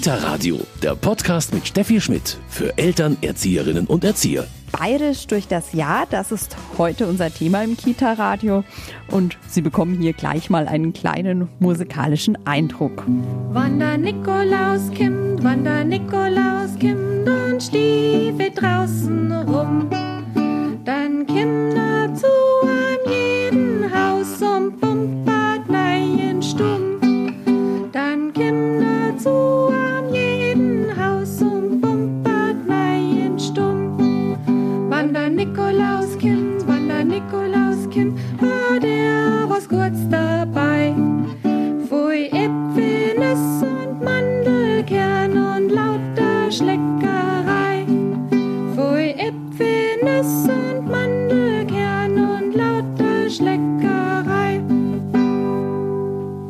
Kita 0.00 0.14
Radio, 0.14 0.58
der 0.82 0.94
Podcast 0.94 1.52
mit 1.52 1.66
Steffi 1.68 2.00
Schmidt 2.00 2.38
für 2.48 2.78
Eltern, 2.78 3.18
Erzieherinnen 3.20 3.86
und 3.86 4.02
Erzieher. 4.02 4.46
Bayerisch 4.72 5.26
durch 5.26 5.46
das 5.46 5.74
Jahr, 5.74 6.06
das 6.10 6.32
ist 6.32 6.56
heute 6.78 7.06
unser 7.06 7.30
Thema 7.30 7.62
im 7.62 7.76
Kita 7.76 8.14
Radio 8.14 8.64
und 9.10 9.36
Sie 9.46 9.60
bekommen 9.60 10.00
hier 10.00 10.14
gleich 10.14 10.48
mal 10.48 10.66
einen 10.68 10.94
kleinen 10.94 11.50
musikalischen 11.58 12.38
Eindruck. 12.46 13.04
Wann 13.52 13.78
der 13.78 13.98
Nikolaus 13.98 14.90
kommt, 14.96 15.44
wann 15.44 15.64
der 15.64 15.84
Nikolaus 15.84 16.70
kommt 16.80 17.28
und 17.28 17.62
stiefelt 17.62 18.58
draußen 18.58 19.30
rum, 19.30 19.90
dann 20.86 21.26
kommt 21.26 21.74
er 21.76 22.14
zu 22.14 22.26
an 22.62 23.12
jeden 23.12 23.92
Haus 23.94 24.40
und 24.40 24.80
pumpert 24.80 25.68
neien 25.68 26.42
Stumm. 26.42 27.34
Dann 27.92 28.32
kommt 28.32 28.82
er 28.82 29.18
zu 29.18 29.79
hat 38.74 38.84
er 38.84 39.48
was 39.48 39.68
Gutes 39.68 40.08
dabei. 40.08 40.94
Pfui 41.86 42.26
Äpfel, 42.26 43.18
Nüsse 43.18 43.66
und 43.66 44.02
Mandelkern 44.02 45.32
und 45.32 45.70
lauter 45.70 46.50
Schleckerei. 46.50 47.84
Pfui 48.74 49.10
Äpfel, 49.10 50.04
Nüsse 50.04 50.54
und 50.70 50.88
Mandelkern 50.88 52.12
und 52.12 52.54
lauter 52.54 53.28
Schleckerei. 53.28 54.60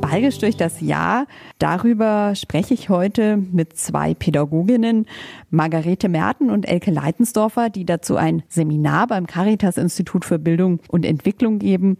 Bayerisch 0.00 0.38
durch 0.38 0.56
das 0.56 0.80
Jahr, 0.80 1.26
darüber 1.60 2.34
spreche 2.34 2.74
ich 2.74 2.88
heute 2.88 3.36
mit 3.36 3.76
zwei 3.76 4.14
Pädagoginnen, 4.14 5.06
Margarete 5.50 6.08
Merten 6.08 6.50
und 6.50 6.68
Elke 6.68 6.90
Leitensdorfer, 6.90 7.70
die 7.70 7.84
dazu 7.84 8.16
ein 8.16 8.42
Seminar 8.48 9.06
beim 9.06 9.26
Caritas 9.26 9.76
Institut 9.76 10.24
für 10.24 10.38
Bildung 10.38 10.80
und 10.88 11.06
Entwicklung 11.06 11.60
geben 11.60 11.98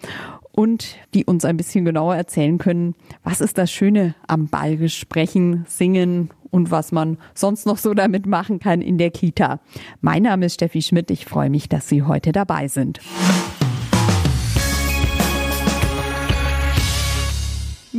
und 0.51 0.97
die 1.15 1.25
uns 1.25 1.45
ein 1.45 1.57
bisschen 1.57 1.85
genauer 1.85 2.17
erzählen 2.17 2.59
können, 2.59 2.95
was 3.23 3.41
ist 3.41 3.59
das 3.59 3.71
Schöne 3.71 4.15
am 4.27 4.49
Bayerisch 4.49 4.99
sprechen, 4.99 5.65
singen 5.69 6.31
und 6.51 6.71
was 6.71 6.91
man 6.91 7.19
sonst 7.35 7.67
noch 7.67 7.79
so 7.79 7.95
damit 7.95 8.27
machen 8.27 8.59
kann 8.59 8.83
in 8.83 8.99
der 8.99 9.11
Kita. 9.11 9.61
Mein 10.01 10.25
Name 10.25 10.47
ist 10.47 10.55
Steffi 10.55 10.83
Schmidt. 10.83 11.11
Ich 11.11 11.27
freue 11.27 11.51
mich, 11.51 11.69
dass 11.69 11.89
Sie 11.89 12.03
heute 12.03 12.33
dabei 12.33 12.67
sind. 12.69 13.01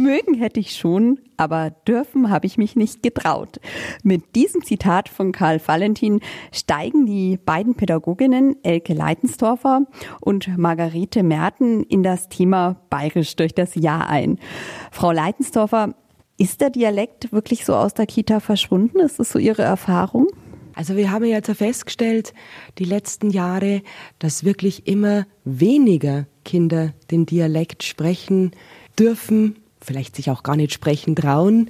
Mögen 0.01 0.35
hätte 0.35 0.59
ich 0.59 0.75
schon, 0.75 1.19
aber 1.37 1.71
dürfen 1.87 2.29
habe 2.29 2.45
ich 2.45 2.57
mich 2.57 2.75
nicht 2.75 3.03
getraut. 3.03 3.59
Mit 4.03 4.35
diesem 4.35 4.63
Zitat 4.63 5.09
von 5.09 5.31
Karl 5.31 5.61
Valentin 5.65 6.21
steigen 6.51 7.05
die 7.05 7.37
beiden 7.37 7.75
Pädagoginnen 7.75 8.55
Elke 8.63 8.93
Leitensdorfer 8.93 9.85
und 10.19 10.57
Margarete 10.57 11.23
Merten 11.23 11.83
in 11.83 12.03
das 12.03 12.29
Thema 12.29 12.81
Bayerisch 12.89 13.35
durch 13.35 13.53
das 13.53 13.75
Jahr 13.75 14.09
ein. 14.09 14.39
Frau 14.91 15.11
Leitensdorfer, 15.11 15.95
ist 16.37 16.59
der 16.59 16.71
Dialekt 16.71 17.31
wirklich 17.31 17.65
so 17.65 17.75
aus 17.75 17.93
der 17.93 18.07
Kita 18.07 18.39
verschwunden? 18.39 18.99
Ist 18.99 19.19
das 19.19 19.31
so 19.31 19.37
Ihre 19.37 19.61
Erfahrung? 19.61 20.27
Also 20.73 20.95
wir 20.95 21.11
haben 21.11 21.25
ja 21.25 21.35
jetzt 21.35 21.51
festgestellt, 21.51 22.33
die 22.79 22.85
letzten 22.85 23.29
Jahre, 23.29 23.83
dass 24.17 24.43
wirklich 24.43 24.87
immer 24.87 25.27
weniger 25.43 26.25
Kinder 26.43 26.93
den 27.11 27.27
Dialekt 27.27 27.83
sprechen 27.83 28.51
dürfen, 28.97 29.57
vielleicht 29.81 30.15
sich 30.15 30.29
auch 30.29 30.43
gar 30.43 30.55
nicht 30.55 30.73
sprechen 30.73 31.15
trauen. 31.15 31.69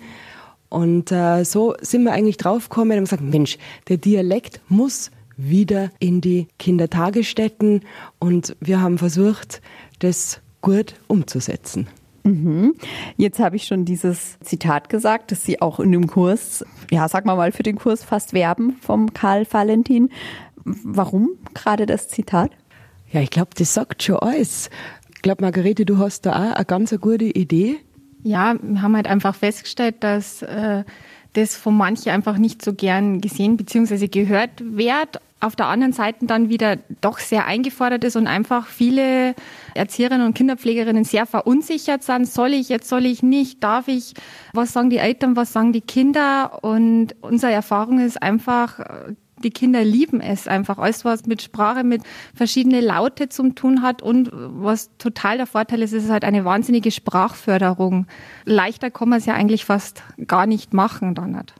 Und 0.69 1.11
äh, 1.11 1.43
so 1.43 1.75
sind 1.81 2.03
wir 2.03 2.13
eigentlich 2.13 2.37
draufgekommen 2.37 2.97
und 2.97 3.03
gesagt, 3.05 3.21
Mensch, 3.21 3.57
der 3.89 3.97
Dialekt 3.97 4.61
muss 4.69 5.11
wieder 5.37 5.89
in 5.99 6.21
die 6.21 6.47
Kindertagesstätten 6.59 7.81
und 8.19 8.55
wir 8.59 8.81
haben 8.81 8.97
versucht, 8.97 9.61
das 9.99 10.41
gut 10.61 10.95
umzusetzen. 11.07 11.87
Mhm. 12.23 12.75
Jetzt 13.17 13.39
habe 13.39 13.55
ich 13.55 13.65
schon 13.65 13.85
dieses 13.85 14.39
Zitat 14.41 14.89
gesagt, 14.89 15.31
dass 15.31 15.43
Sie 15.43 15.61
auch 15.61 15.79
in 15.79 15.91
dem 15.91 16.07
Kurs, 16.07 16.63
ja, 16.91 17.07
sag 17.07 17.25
mal 17.25 17.35
mal, 17.35 17.51
für 17.51 17.63
den 17.63 17.77
Kurs 17.77 18.03
fast 18.03 18.33
werben 18.33 18.77
vom 18.79 19.13
Karl 19.13 19.45
Valentin. 19.49 20.09
Warum 20.63 21.31
gerade 21.53 21.85
das 21.87 22.07
Zitat? 22.09 22.51
Ja, 23.11 23.21
ich 23.21 23.31
glaube, 23.31 23.51
das 23.57 23.73
sagt 23.73 24.03
schon 24.03 24.17
alles. 24.17 24.69
Ich 25.15 25.21
glaube, 25.21 25.43
Margarete, 25.43 25.85
du 25.85 25.97
hast 25.97 26.25
da 26.25 26.31
auch 26.31 26.55
eine 26.55 26.65
ganz 26.65 26.95
gute 27.01 27.25
Idee. 27.25 27.79
Ja, 28.23 28.55
wir 28.61 28.81
haben 28.81 28.95
halt 28.95 29.07
einfach 29.07 29.35
festgestellt, 29.35 29.95
dass 30.01 30.41
äh, 30.41 30.83
das 31.33 31.55
von 31.55 31.75
manchen 31.75 32.11
einfach 32.11 32.37
nicht 32.37 32.63
so 32.63 32.73
gern 32.73 33.21
gesehen 33.21 33.57
bzw. 33.57 34.07
gehört 34.07 34.51
wird. 34.59 35.21
Auf 35.39 35.55
der 35.55 35.67
anderen 35.67 35.91
Seite 35.91 36.27
dann 36.27 36.49
wieder 36.49 36.77
doch 36.99 37.17
sehr 37.17 37.47
eingefordert 37.47 38.03
ist 38.03 38.15
und 38.15 38.27
einfach 38.27 38.67
viele 38.67 39.33
Erzieherinnen 39.73 40.27
und 40.27 40.35
Kinderpflegerinnen 40.35 41.03
sehr 41.03 41.25
verunsichert 41.25 42.03
sind. 42.03 42.27
Soll 42.27 42.53
ich 42.53 42.69
jetzt, 42.69 42.87
soll 42.87 43.07
ich 43.07 43.23
nicht, 43.23 43.63
darf 43.63 43.87
ich? 43.87 44.13
Was 44.53 44.71
sagen 44.71 44.91
die 44.91 44.97
Eltern, 44.97 45.35
was 45.35 45.51
sagen 45.51 45.73
die 45.73 45.81
Kinder? 45.81 46.63
Und 46.63 47.15
unsere 47.21 47.51
Erfahrung 47.51 47.99
ist 47.99 48.21
einfach, 48.21 48.79
die 49.41 49.51
Kinder 49.51 49.83
lieben 49.83 50.21
es 50.21 50.47
einfach. 50.47 50.77
Alles, 50.77 51.05
was 51.05 51.25
mit 51.25 51.41
Sprache, 51.41 51.83
mit 51.83 52.03
verschiedene 52.33 52.81
Laute 52.81 53.29
zum 53.29 53.55
tun 53.55 53.81
hat 53.81 54.01
und 54.01 54.29
was 54.33 54.95
total 54.97 55.37
der 55.37 55.47
Vorteil 55.47 55.81
ist, 55.81 55.93
ist 55.93 56.09
halt 56.09 56.23
eine 56.23 56.45
wahnsinnige 56.45 56.91
Sprachförderung. 56.91 58.07
Leichter 58.45 58.91
kann 58.91 59.09
man 59.09 59.19
es 59.19 59.25
ja 59.25 59.33
eigentlich 59.33 59.65
fast 59.65 60.03
gar 60.27 60.45
nicht 60.45 60.73
machen 60.73 61.15
dann 61.15 61.31
nicht. 61.31 61.53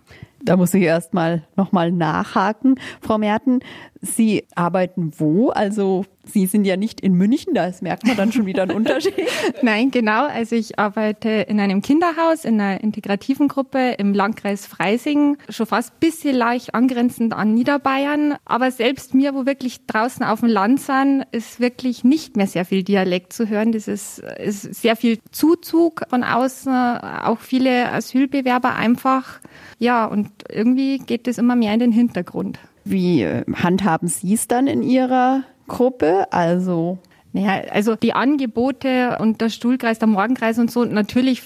Da 0.43 0.57
muss 0.57 0.73
ich 0.73 0.83
erst 0.83 1.13
mal 1.13 1.43
nochmal 1.55 1.91
nachhaken. 1.91 2.79
Frau 2.99 3.17
Merten, 3.17 3.59
Sie 4.01 4.47
arbeiten 4.55 5.11
wo? 5.17 5.49
Also 5.49 6.05
Sie 6.23 6.45
sind 6.45 6.65
ja 6.65 6.77
nicht 6.77 7.01
in 7.01 7.13
München, 7.13 7.53
da 7.53 7.71
merkt 7.81 8.05
man 8.05 8.15
dann 8.15 8.31
schon 8.31 8.45
wieder 8.45 8.63
einen 8.63 8.71
Unterschied. 8.71 9.15
Nein, 9.61 9.89
genau. 9.89 10.27
Also 10.27 10.55
ich 10.55 10.77
arbeite 10.77 11.29
in 11.29 11.59
einem 11.59 11.81
Kinderhaus, 11.81 12.45
in 12.45 12.61
einer 12.61 12.81
integrativen 12.81 13.47
Gruppe 13.47 13.95
im 13.97 14.13
Landkreis 14.13 14.67
Freising, 14.67 15.37
schon 15.49 15.65
fast 15.65 15.93
ein 15.93 15.99
bisschen 15.99 16.35
leicht 16.35 16.75
angrenzend 16.75 17.33
an 17.33 17.53
Niederbayern. 17.53 18.35
Aber 18.45 18.69
selbst 18.71 19.15
mir, 19.15 19.33
wo 19.33 19.45
wirklich 19.45 19.85
draußen 19.87 20.23
auf 20.23 20.41
dem 20.41 20.49
Land 20.49 20.81
sind, 20.81 21.25
ist 21.31 21.59
wirklich 21.59 22.03
nicht 22.03 22.37
mehr 22.37 22.47
sehr 22.47 22.65
viel 22.65 22.83
Dialekt 22.83 23.33
zu 23.33 23.49
hören. 23.49 23.71
Das 23.71 23.87
ist, 23.87 24.19
ist 24.19 24.61
sehr 24.75 24.95
viel 24.95 25.19
Zuzug 25.31 26.03
von 26.09 26.23
außen, 26.23 26.71
auch 26.71 27.39
viele 27.39 27.91
Asylbewerber 27.91 28.75
einfach. 28.75 29.39
Ja, 29.79 30.05
und 30.05 30.29
irgendwie 30.49 30.99
geht 30.99 31.27
es 31.27 31.39
immer 31.39 31.55
mehr 31.55 31.73
in 31.73 31.79
den 31.79 31.91
Hintergrund. 31.91 32.59
Wie 32.83 33.23
äh, 33.23 33.43
handhaben 33.53 34.07
Sie 34.07 34.33
es 34.33 34.47
dann 34.47 34.67
in 34.67 34.81
Ihrer 34.81 35.43
Gruppe? 35.71 36.31
Also 36.31 36.99
naja, 37.33 37.63
also 37.71 37.95
die 37.95 38.11
Angebote 38.11 39.17
und 39.21 39.39
der 39.39 39.49
Stuhlkreis, 39.49 39.99
der 39.99 40.09
Morgenkreis 40.09 40.59
und 40.59 40.69
so, 40.69 40.83
natürlich 40.83 41.41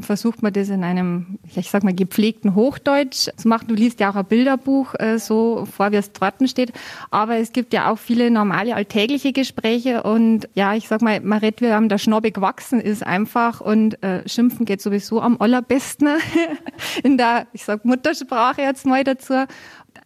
versucht 0.00 0.42
man 0.42 0.52
das 0.52 0.68
in 0.68 0.84
einem, 0.84 1.38
ich 1.56 1.70
sag 1.70 1.82
mal, 1.82 1.94
gepflegten 1.94 2.54
Hochdeutsch 2.54 3.30
zu 3.34 3.48
machen. 3.48 3.68
Du 3.68 3.74
liest 3.74 4.00
ja 4.00 4.10
auch 4.10 4.16
ein 4.16 4.26
Bilderbuch 4.26 4.94
äh, 4.98 5.18
so 5.18 5.64
vor, 5.64 5.92
wie 5.92 5.96
es 5.96 6.12
dort 6.12 6.34
steht. 6.46 6.72
Aber 7.10 7.36
es 7.36 7.52
gibt 7.52 7.72
ja 7.72 7.90
auch 7.90 7.98
viele 7.98 8.30
normale, 8.30 8.74
alltägliche 8.74 9.32
Gespräche 9.32 10.02
und 10.02 10.46
ja, 10.54 10.74
ich 10.74 10.88
sag 10.88 11.00
mal, 11.00 11.20
man 11.20 11.38
redet, 11.38 11.62
wie 11.62 11.72
haben 11.72 11.88
der 11.88 11.98
Schnobbe 11.98 12.32
gewachsen 12.32 12.78
ist 12.78 13.06
einfach 13.06 13.62
und 13.62 14.02
äh, 14.02 14.28
Schimpfen 14.28 14.66
geht 14.66 14.82
sowieso 14.82 15.22
am 15.22 15.40
allerbesten 15.40 16.08
in 17.02 17.16
der, 17.16 17.46
ich 17.54 17.64
sag, 17.64 17.86
Muttersprache 17.86 18.60
jetzt 18.60 18.84
mal 18.84 19.04
dazu 19.04 19.46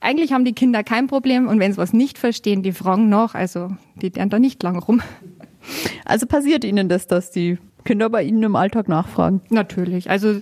eigentlich 0.04 0.32
haben 0.32 0.44
die 0.44 0.52
Kinder 0.52 0.84
kein 0.84 1.06
Problem 1.06 1.48
und 1.48 1.58
wenn 1.58 1.72
sie 1.72 1.78
was 1.78 1.92
nicht 1.92 2.18
verstehen, 2.18 2.62
die 2.62 2.72
fragen 2.72 3.08
noch, 3.08 3.34
also 3.34 3.70
die 3.96 4.10
lernen 4.10 4.30
da 4.30 4.38
nicht 4.38 4.62
lang 4.62 4.78
rum. 4.78 5.02
Also 6.04 6.26
passiert 6.26 6.62
Ihnen 6.62 6.90
das, 6.90 7.06
dass 7.06 7.30
die 7.30 7.56
Kinder 7.84 8.10
bei 8.10 8.22
Ihnen 8.22 8.42
im 8.42 8.54
Alltag 8.54 8.86
nachfragen? 8.86 9.40
Natürlich. 9.48 10.10
Also 10.10 10.40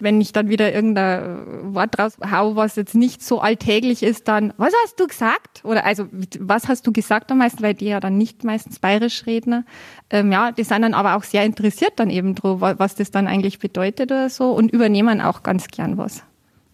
wenn 0.00 0.20
ich 0.20 0.32
dann 0.32 0.48
wieder 0.48 0.74
irgendein 0.74 1.74
Wort 1.74 1.98
raushau, 1.98 2.56
was 2.56 2.76
jetzt 2.76 2.94
nicht 2.94 3.22
so 3.22 3.40
alltäglich 3.40 4.02
ist, 4.02 4.28
dann, 4.28 4.52
was 4.56 4.72
hast 4.84 4.98
du 4.98 5.06
gesagt? 5.06 5.64
Oder 5.64 5.86
also, 5.86 6.06
was 6.40 6.68
hast 6.68 6.86
du 6.86 6.92
gesagt 6.92 7.30
am 7.30 7.38
meisten, 7.38 7.62
weil 7.62 7.74
die 7.74 7.86
ja 7.86 8.00
dann 8.00 8.18
nicht 8.18 8.44
meistens 8.44 8.80
bayerisch 8.80 9.26
reden. 9.26 9.64
Ähm, 10.10 10.32
ja, 10.32 10.52
die 10.52 10.64
sind 10.64 10.82
dann 10.82 10.94
aber 10.94 11.16
auch 11.16 11.22
sehr 11.22 11.44
interessiert 11.44 11.92
dann 11.96 12.10
eben 12.10 12.34
drüber, 12.34 12.78
was 12.78 12.96
das 12.96 13.10
dann 13.10 13.26
eigentlich 13.26 13.58
bedeutet 13.60 14.10
oder 14.10 14.28
so 14.28 14.50
und 14.52 14.72
übernehmen 14.72 15.20
auch 15.20 15.42
ganz 15.42 15.68
gern 15.68 15.96
was. 15.96 16.24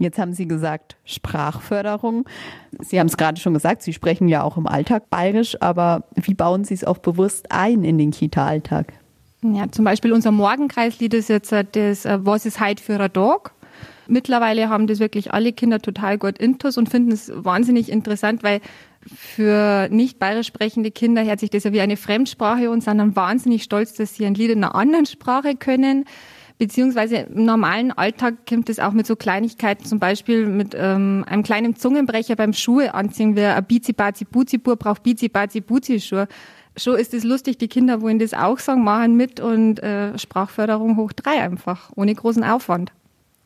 Jetzt 0.00 0.18
haben 0.18 0.32
Sie 0.32 0.48
gesagt 0.48 0.96
Sprachförderung. 1.04 2.24
Sie 2.78 2.98
haben 2.98 3.08
es 3.08 3.18
gerade 3.18 3.38
schon 3.38 3.52
gesagt, 3.52 3.82
Sie 3.82 3.92
sprechen 3.92 4.28
ja 4.28 4.42
auch 4.42 4.56
im 4.56 4.66
Alltag 4.66 5.10
bayerisch, 5.10 5.60
aber 5.60 6.04
wie 6.14 6.32
bauen 6.32 6.64
Sie 6.64 6.72
es 6.72 6.84
auch 6.84 6.96
bewusst 6.96 7.52
ein 7.52 7.84
in 7.84 7.98
den 7.98 8.10
Kita-Alltag? 8.10 8.94
Ja, 9.42 9.70
zum 9.70 9.84
Beispiel 9.84 10.14
unser 10.14 10.30
Morgenkreislied 10.30 11.12
ist 11.12 11.28
jetzt 11.28 11.52
das 11.52 12.06
äh, 12.06 12.18
Was 12.22 12.46
ist 12.46 12.60
heute 12.60 12.82
für 12.82 12.98
ein 12.98 13.12
Tag? 13.12 13.52
Mittlerweile 14.06 14.70
haben 14.70 14.86
das 14.86 15.00
wirklich 15.00 15.34
alle 15.34 15.52
Kinder 15.52 15.80
total 15.80 16.16
gut 16.16 16.38
intus 16.38 16.78
und 16.78 16.88
finden 16.88 17.12
es 17.12 17.30
wahnsinnig 17.34 17.92
interessant, 17.92 18.42
weil 18.42 18.62
für 19.06 19.88
nicht 19.90 20.18
bayerisch 20.18 20.46
sprechende 20.46 20.90
Kinder 20.90 21.24
hört 21.24 21.40
sich 21.40 21.50
das 21.50 21.64
ja 21.64 21.74
wie 21.74 21.80
eine 21.82 21.98
Fremdsprache 21.98 22.70
und 22.70 22.82
sind 22.82 22.98
dann 22.98 23.16
wahnsinnig 23.16 23.64
stolz, 23.64 23.92
dass 23.92 24.14
sie 24.14 24.24
ein 24.24 24.34
Lied 24.34 24.50
in 24.50 24.64
einer 24.64 24.74
anderen 24.74 25.04
Sprache 25.04 25.56
können 25.56 26.06
Beziehungsweise 26.60 27.16
im 27.16 27.46
normalen 27.46 27.90
Alltag 27.90 28.46
kommt 28.46 28.68
es 28.68 28.78
auch 28.80 28.92
mit 28.92 29.06
so 29.06 29.16
Kleinigkeiten, 29.16 29.86
zum 29.86 29.98
Beispiel 29.98 30.44
mit 30.44 30.76
ähm, 30.78 31.24
einem 31.26 31.42
kleinen 31.42 31.74
Zungenbrecher 31.74 32.36
beim 32.36 32.52
Schuhe 32.52 32.92
anziehen. 32.92 33.34
Wer 33.34 33.56
ein 33.56 33.64
Bizi 33.64 33.94
Bazi 33.94 34.26
Buzi 34.26 34.58
Bur 34.58 34.76
braucht 34.76 35.02
Bizi 35.02 35.30
Bazi 35.30 35.62
Buzi 35.62 35.98
Schuhe. 36.00 36.28
Schon 36.76 36.98
ist 36.98 37.14
es 37.14 37.24
lustig, 37.24 37.56
die 37.56 37.68
Kinder 37.68 38.02
wollen 38.02 38.18
das 38.18 38.34
auch 38.34 38.58
sagen, 38.58 38.84
machen 38.84 39.16
mit 39.16 39.40
und 39.40 39.82
äh, 39.82 40.18
Sprachförderung 40.18 40.98
hoch 40.98 41.14
drei 41.14 41.40
einfach, 41.40 41.92
ohne 41.96 42.14
großen 42.14 42.44
Aufwand. 42.44 42.92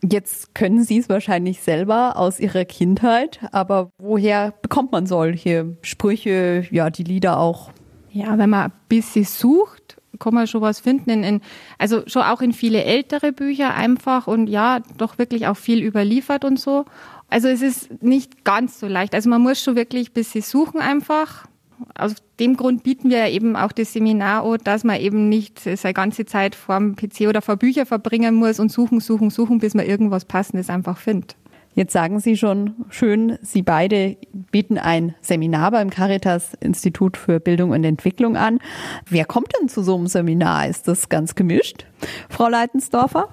Jetzt 0.02 0.52
können 0.56 0.82
Sie 0.82 0.98
es 0.98 1.08
wahrscheinlich 1.08 1.60
selber 1.60 2.16
aus 2.16 2.40
Ihrer 2.40 2.64
Kindheit, 2.64 3.38
aber 3.52 3.90
woher 3.96 4.54
bekommt 4.60 4.90
man 4.90 5.06
solche 5.06 5.76
Sprüche, 5.82 6.66
ja, 6.72 6.90
die 6.90 7.04
Lieder 7.04 7.38
auch? 7.38 7.70
Ja, 8.10 8.38
wenn 8.38 8.50
man 8.50 8.70
ein 8.70 8.72
bisschen 8.88 9.24
sucht, 9.24 9.83
kann 10.18 10.34
man 10.34 10.46
schon 10.46 10.60
was 10.60 10.80
finden. 10.80 11.10
In, 11.10 11.24
in, 11.24 11.40
also 11.78 12.02
schon 12.06 12.22
auch 12.22 12.40
in 12.40 12.52
viele 12.52 12.84
ältere 12.84 13.32
Bücher 13.32 13.74
einfach 13.74 14.26
und 14.26 14.48
ja, 14.48 14.80
doch 14.98 15.18
wirklich 15.18 15.46
auch 15.46 15.56
viel 15.56 15.82
überliefert 15.82 16.44
und 16.44 16.58
so. 16.58 16.84
Also 17.28 17.48
es 17.48 17.62
ist 17.62 18.02
nicht 18.02 18.44
ganz 18.44 18.80
so 18.80 18.86
leicht. 18.86 19.14
Also 19.14 19.28
man 19.28 19.42
muss 19.42 19.62
schon 19.62 19.76
wirklich 19.76 20.10
ein 20.10 20.14
bisschen 20.14 20.42
suchen 20.42 20.80
einfach 20.80 21.46
aus 21.94 22.14
dem 22.40 22.56
Grund 22.56 22.82
bieten 22.82 23.10
wir 23.10 23.26
eben 23.26 23.56
auch 23.56 23.72
das 23.72 23.92
Seminar 23.92 24.44
an, 24.44 24.58
dass 24.64 24.84
man 24.84 25.00
eben 25.00 25.28
nicht 25.28 25.60
seine 25.60 25.94
ganze 25.94 26.24
Zeit 26.24 26.54
vor 26.54 26.76
dem 26.76 26.96
PC 26.96 27.22
oder 27.28 27.42
vor 27.42 27.56
Bücher 27.56 27.86
verbringen 27.86 28.34
muss 28.34 28.60
und 28.60 28.70
suchen, 28.70 29.00
suchen, 29.00 29.30
suchen, 29.30 29.58
bis 29.58 29.74
man 29.74 29.86
irgendwas 29.86 30.24
Passendes 30.24 30.70
einfach 30.70 30.98
findet. 30.98 31.36
Jetzt 31.74 31.92
sagen 31.92 32.20
Sie 32.20 32.36
schon 32.36 32.74
schön, 32.88 33.36
Sie 33.42 33.62
beide 33.62 34.16
bieten 34.52 34.78
ein 34.78 35.16
Seminar 35.20 35.72
beim 35.72 35.90
Caritas 35.90 36.54
Institut 36.60 37.16
für 37.16 37.40
Bildung 37.40 37.70
und 37.70 37.82
Entwicklung 37.82 38.36
an. 38.36 38.60
Wer 39.08 39.24
kommt 39.24 39.48
denn 39.60 39.68
zu 39.68 39.82
so 39.82 39.96
einem 39.96 40.06
Seminar? 40.06 40.68
Ist 40.68 40.86
das 40.86 41.08
ganz 41.08 41.34
gemischt, 41.34 41.84
Frau 42.28 42.48
Leitensdorfer? 42.48 43.28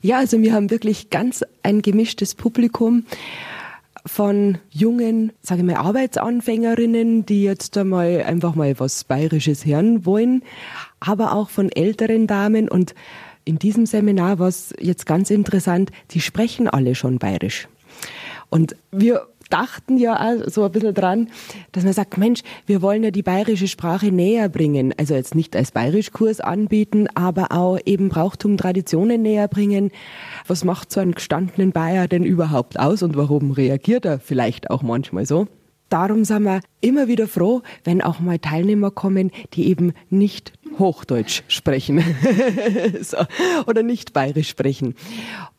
Ja, 0.00 0.18
also 0.18 0.40
wir 0.40 0.52
haben 0.52 0.70
wirklich 0.70 1.10
ganz 1.10 1.44
ein 1.62 1.82
gemischtes 1.82 2.34
Publikum 2.34 3.04
von 4.04 4.58
jungen, 4.70 5.30
sage 5.42 5.60
ich 5.60 5.66
mal, 5.66 5.76
Arbeitsanfängerinnen, 5.76 7.24
die 7.26 7.44
jetzt 7.44 7.78
einmal 7.78 8.24
einfach 8.26 8.56
mal 8.56 8.74
was 8.80 9.04
Bayerisches 9.04 9.64
hören 9.64 10.04
wollen, 10.04 10.42
aber 10.98 11.32
auch 11.32 11.50
von 11.50 11.70
älteren 11.70 12.26
Damen 12.26 12.68
und 12.68 12.96
in 13.44 13.58
diesem 13.58 13.86
Seminar 13.86 14.38
war 14.38 14.48
es 14.48 14.74
jetzt 14.78 15.06
ganz 15.06 15.30
interessant, 15.30 15.90
die 16.10 16.20
sprechen 16.20 16.68
alle 16.68 16.94
schon 16.94 17.18
bayerisch. 17.18 17.68
Und 18.50 18.76
wir 18.90 19.26
dachten 19.52 19.98
ja 19.98 20.14
auch 20.16 20.48
so 20.48 20.64
ein 20.64 20.72
bisschen 20.72 20.94
dran, 20.94 21.28
dass 21.72 21.84
man 21.84 21.92
sagt, 21.92 22.16
Mensch, 22.16 22.40
wir 22.66 22.80
wollen 22.80 23.02
ja 23.02 23.10
die 23.10 23.22
bayerische 23.22 23.68
Sprache 23.68 24.10
näher 24.10 24.48
bringen. 24.48 24.94
Also 24.96 25.14
jetzt 25.14 25.34
nicht 25.34 25.54
als 25.54 25.72
Bayerischkurs 25.72 26.40
anbieten, 26.40 27.06
aber 27.14 27.52
auch 27.52 27.78
eben 27.84 28.08
Brauchtum, 28.08 28.56
Traditionen 28.56 29.22
näher 29.22 29.48
bringen. 29.48 29.90
Was 30.46 30.64
macht 30.64 30.90
so 30.90 31.00
einen 31.00 31.12
gestandenen 31.12 31.72
Bayer 31.72 32.08
denn 32.08 32.24
überhaupt 32.24 32.78
aus 32.78 33.02
und 33.02 33.16
warum 33.16 33.50
reagiert 33.50 34.06
er 34.06 34.20
vielleicht 34.20 34.70
auch 34.70 34.82
manchmal 34.82 35.26
so? 35.26 35.48
Darum 35.92 36.24
sind 36.24 36.44
wir 36.44 36.62
immer 36.80 37.06
wieder 37.06 37.28
froh, 37.28 37.60
wenn 37.84 38.00
auch 38.00 38.18
mal 38.18 38.38
Teilnehmer 38.38 38.90
kommen, 38.90 39.30
die 39.52 39.68
eben 39.68 39.92
nicht 40.08 40.54
Hochdeutsch 40.78 41.42
sprechen 41.48 42.02
so, 43.02 43.18
oder 43.66 43.82
nicht 43.82 44.14
bayerisch 44.14 44.48
sprechen. 44.48 44.94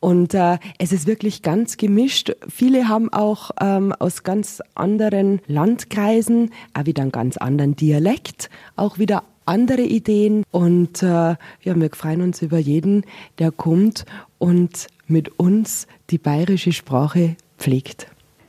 Und 0.00 0.34
äh, 0.34 0.58
es 0.78 0.90
ist 0.90 1.06
wirklich 1.06 1.42
ganz 1.42 1.76
gemischt. 1.76 2.32
Viele 2.48 2.88
haben 2.88 3.12
auch 3.12 3.52
ähm, 3.60 3.92
aus 3.92 4.24
ganz 4.24 4.60
anderen 4.74 5.40
Landkreisen 5.46 6.50
auch 6.72 6.86
wieder 6.86 7.02
einen 7.02 7.12
ganz 7.12 7.36
anderen 7.36 7.76
Dialekt, 7.76 8.50
auch 8.74 8.98
wieder 8.98 9.22
andere 9.46 9.82
Ideen. 9.82 10.42
Und 10.50 11.00
äh, 11.04 11.06
ja, 11.06 11.36
wir 11.62 11.90
freuen 11.92 12.22
uns 12.22 12.42
über 12.42 12.58
jeden, 12.58 13.04
der 13.38 13.52
kommt 13.52 14.04
und 14.38 14.88
mit 15.06 15.38
uns 15.38 15.86
die 16.10 16.18
bayerische 16.18 16.72
Sprache 16.72 17.36
pflegt. 17.56 18.08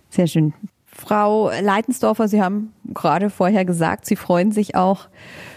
Sehr 0.09 0.25
schön. 0.25 0.53
Frau 0.97 1.51
Leitensdorfer, 1.61 2.27
Sie 2.27 2.41
haben 2.41 2.73
gerade 2.93 3.29
vorher 3.29 3.65
gesagt, 3.65 4.05
Sie 4.05 4.15
freuen 4.15 4.51
sich 4.51 4.75
auch 4.75 5.09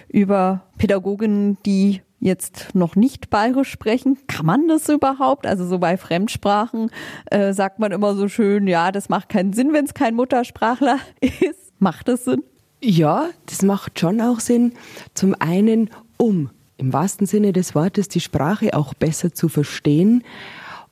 über 0.09 0.63
Pädagoginnen, 0.79 1.59
die 1.65 2.03
jetzt 2.19 2.75
noch 2.75 2.97
nicht 2.97 3.31
bayerisch 3.31 3.71
sprechen. 3.71 4.19
Kann 4.27 4.47
man 4.47 4.67
das 4.67 4.89
überhaupt? 4.89 5.47
Also 5.47 5.65
so 5.65 5.79
bei 5.79 5.97
Fremdsprachen 5.97 6.91
äh, 7.27 7.53
sagt 7.53 7.79
man 7.79 7.93
immer 7.93 8.17
so 8.17 8.27
schön, 8.27 8.67
ja, 8.67 8.91
das 8.91 9.09
macht 9.09 9.29
keinen 9.29 9.53
Sinn, 9.53 9.73
wenn 9.73 9.85
es 9.85 9.95
kein 9.95 10.17
Muttersprachler 10.17 10.99
ist. 11.21 11.73
Macht 11.79 12.09
das 12.09 12.25
Sinn? 12.25 12.43
Ja, 12.83 13.29
das 13.47 13.63
macht 13.63 14.01
schon 14.01 14.21
auch 14.21 14.41
Sinn. 14.41 14.73
Zum 15.15 15.37
einen, 15.39 15.91
um 16.17 16.51
im 16.79 16.93
wahrsten 16.93 17.27
Sinne 17.27 17.53
des 17.53 17.77
Wortes 17.77 18.09
die 18.09 18.21
Sprache 18.21 18.75
auch 18.75 18.95
besser 18.95 19.33
zu 19.33 19.49
verstehen 19.49 20.25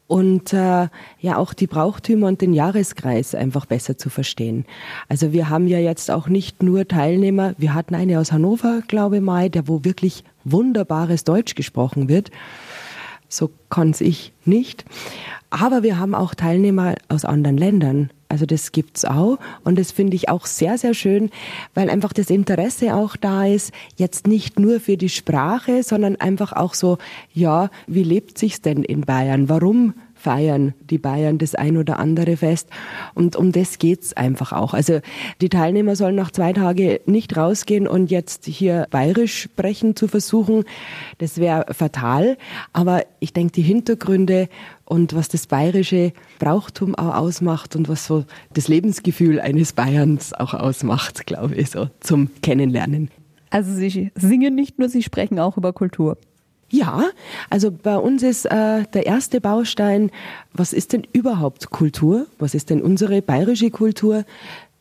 und 0.07 0.53
äh, 0.53 0.89
ja 1.21 1.37
auch 1.37 1.53
die 1.53 1.67
Brauchtümer 1.67 2.29
und 2.29 2.41
den 2.41 2.53
Jahreskreis 2.53 3.35
einfach 3.35 3.67
besser 3.67 3.99
zu 3.99 4.11
verstehen. 4.11 4.65
Also 5.09 5.33
wir 5.33 5.49
haben 5.49 5.67
ja 5.67 5.79
jetzt 5.79 6.11
auch 6.11 6.29
nicht 6.29 6.63
nur 6.63 6.87
Teilnehmer, 6.87 7.55
wir 7.59 7.75
hatten 7.75 7.95
eine 7.95 8.21
aus 8.21 8.33
Hannover, 8.33 8.83
glaube 8.87 9.17
ich 9.17 9.23
mal, 9.23 9.51
der 9.51 9.69
wo 9.69 9.85
wirklich 9.85 10.25
wunderbares 10.45 11.25
Deutsch 11.25 11.55
gesprochen 11.55 12.09
wird. 12.09 12.31
So 13.29 13.51
kann's 13.71 14.01
ich 14.01 14.33
nicht. 14.45 14.85
Aber 15.51 15.83
wir 15.83 15.99
haben 15.99 16.15
auch 16.15 16.35
Teilnehmer 16.35 16.95
aus 17.09 17.25
anderen 17.25 17.59
Ländern. 17.59 18.11
Also 18.29 18.47
das 18.47 18.73
gibt's 18.73 19.05
auch 19.05 19.39
und 19.65 19.79
das 19.79 19.93
finde 19.93 20.17
ich 20.17 20.29
auch 20.29 20.47
sehr 20.47 20.79
sehr 20.79 20.95
schön, 20.95 21.31
weil 21.75 21.91
einfach 21.91 22.13
das 22.13 22.31
Interesse 22.31 22.95
auch 22.95 23.17
da 23.17 23.47
ist, 23.47 23.73
jetzt 23.97 24.27
nicht 24.27 24.59
nur 24.59 24.81
für 24.81 24.97
die 24.97 25.09
Sprache, 25.09 25.83
sondern 25.83 26.17
einfach 26.17 26.53
auch 26.53 26.75
so, 26.75 26.99
ja, 27.33 27.71
wie 27.87 28.03
lebt 28.03 28.39
sich's 28.39 28.61
denn 28.61 28.83
in 28.83 29.03
Bayern? 29.03 29.49
Warum 29.49 29.95
feiern 30.27 30.75
die 30.91 30.99
Bayern 30.99 31.39
das 31.39 31.55
ein 31.55 31.77
oder 31.77 32.01
andere 32.01 32.37
Fest. 32.37 32.69
Und 33.15 33.37
um 33.37 33.53
das 33.53 33.79
geht's 33.79 34.13
einfach 34.13 34.53
auch. 34.53 34.75
Also 34.75 34.99
die 35.41 35.49
Teilnehmer 35.49 35.95
sollen 35.95 36.17
nach 36.17 36.33
zwei 36.33 36.53
Tagen 36.53 36.99
nicht 37.07 37.37
rausgehen 37.37 37.87
und 37.87 38.11
jetzt 38.11 38.45
hier 38.45 38.89
bayerisch 38.91 39.43
sprechen 39.43 39.95
zu 39.95 40.09
versuchen. 40.09 40.65
Das 41.19 41.39
wäre 41.39 41.73
fatal. 41.73 42.39
Aber 42.73 43.05
ich 43.21 43.35
denke, 43.35 43.53
die 43.53 43.63
Hintergründe 43.63 44.49
und 44.85 45.15
was 45.15 45.29
das 45.29 45.47
bayerische 45.47 46.13
Brauchtum 46.41 46.97
auch 46.97 47.15
ausmacht 47.15 47.77
und 47.77 47.89
was 47.89 48.05
so 48.05 48.25
das 48.53 48.67
Lebensgefühl 48.67 49.39
eines 49.39 49.75
Bayerns 49.75 50.33
auch 50.33 50.55
ausmacht, 50.55 51.25
glaube 51.29 51.55
ich, 51.55 51.71
so 51.71 51.89
zum 52.01 52.31
Kennenlernen. 52.43 53.11
Also 53.51 53.73
Sie 53.73 54.11
singen 54.17 54.57
nicht 54.57 54.81
nur, 54.81 54.89
Sie 54.89 55.05
sprechen 55.05 55.39
auch 55.39 55.57
über 55.57 55.73
Kultur. 55.73 56.19
Ja, 56.69 57.05
also 57.49 57.71
bei 57.71 57.97
uns 57.97 58.23
ist 58.25 58.45
äh, 58.47 58.85
der 58.93 59.07
erste 59.07 59.41
Baustein, 59.41 60.11
was 60.53 60.73
ist 60.73 60.93
denn 60.93 61.07
überhaupt 61.13 61.71
Kultur? 61.71 62.27
Was 62.39 62.55
ist 62.55 62.71
denn 62.71 62.83
unsere 62.83 63.23
bayerische 63.23 63.71
Kultur? 63.71 64.25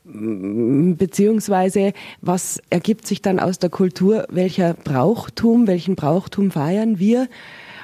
Beziehungsweise, 0.03 1.93
was 2.21 2.59
ergibt 2.69 3.07
sich 3.07 3.21
dann 3.21 3.39
aus 3.39 3.59
der 3.59 3.69
Kultur? 3.69 4.25
Welcher 4.29 4.73
Brauchtum, 4.73 5.67
welchen 5.67 5.95
Brauchtum 5.95 6.51
feiern 6.51 6.99
wir? 6.99 7.27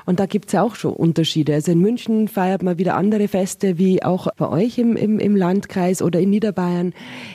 Und 0.05 0.19
da 0.19 0.25
gibt's 0.25 0.53
ja 0.53 0.63
auch 0.63 0.75
schon 0.75 0.93
Unterschiede. 0.93 1.53
Also 1.53 1.71
in 1.71 1.79
München 1.79 2.27
feiert 2.27 2.63
man 2.63 2.79
wieder 2.79 2.95
andere 2.95 3.27
Feste 3.27 3.77
wie 3.77 4.03
auch 4.03 4.27
bei 4.35 4.49
euch 4.49 4.77
im, 4.79 4.95
im, 4.95 5.19
im 5.19 5.35
Landkreis 5.35 6.01
oder 6.01 6.19
in 6.19 6.31
Niederbayern. 6.31 6.93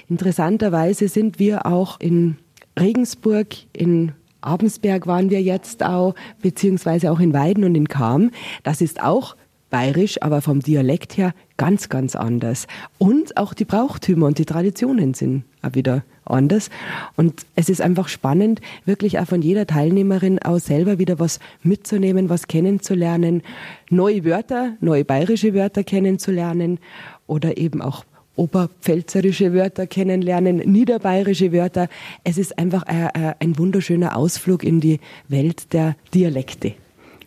Interessanterweise 0.09 1.09
sind 1.09 1.39
wir 1.39 1.67
auch 1.67 2.01
in 2.01 2.37
Regensburg, 2.79 3.49
in 3.73 4.13
Abensberg 4.41 5.07
waren 5.07 5.31
wir 5.31 5.43
jetzt 5.43 5.85
auch, 5.85 6.15
beziehungsweise 6.41 7.11
auch 7.11 7.21
in 7.21 7.33
Weiden 7.33 7.65
und 7.65 7.75
in 7.75 7.89
Kam. 7.89 8.31
Das 8.63 8.81
ist 8.81 9.03
auch 9.03 9.37
bayerisch, 9.71 10.23
aber 10.23 10.43
vom 10.43 10.61
Dialekt 10.61 11.17
her 11.17 11.35
ganz, 11.57 11.89
ganz 11.89 12.15
anders. 12.15 12.67
Und 12.99 13.37
auch 13.37 13.55
die 13.55 13.65
Brauchtümer 13.65 14.27
und 14.27 14.39
die 14.39 14.45
Traditionen 14.45 15.15
sind 15.15 15.45
auch 15.63 15.75
wieder 15.75 16.05
anders. 16.25 16.71
Und 17.17 17.47
es 17.57 17.69
ist 17.69 17.81
einfach 17.81 18.09
spannend, 18.09 18.61
wirklich 18.85 19.19
auch 19.19 19.27
von 19.27 19.43
jeder 19.43 19.67
Teilnehmerin 19.67 20.39
aus 20.41 20.67
selber 20.67 20.99
wieder 20.99 21.19
was 21.19 21.41
mitzunehmen, 21.63 22.29
was 22.29 22.47
kennenzulernen, 22.47 23.43
neue 23.91 24.25
Wörter, 24.25 24.73
neue 24.81 25.05
bayerische 25.05 25.55
Wörter 25.55 25.85
kennenzulernen 25.85 26.79
oder 27.27 27.57
eben 27.59 27.83
auch 27.83 28.05
oberpfälzerische 28.37 29.53
Wörter 29.53 29.87
kennenlernen, 29.87 30.59
niederbayerische 30.59 31.53
Wörter. 31.53 31.89
Es 32.25 32.39
ist 32.39 32.59
einfach 32.59 32.85
ein, 32.85 33.35
ein 33.39 33.59
wunderschöner 33.59 34.17
Ausflug 34.17 34.63
in 34.63 34.81
die 34.81 35.01
Welt 35.29 35.73
der 35.73 35.97
Dialekte. 36.15 36.75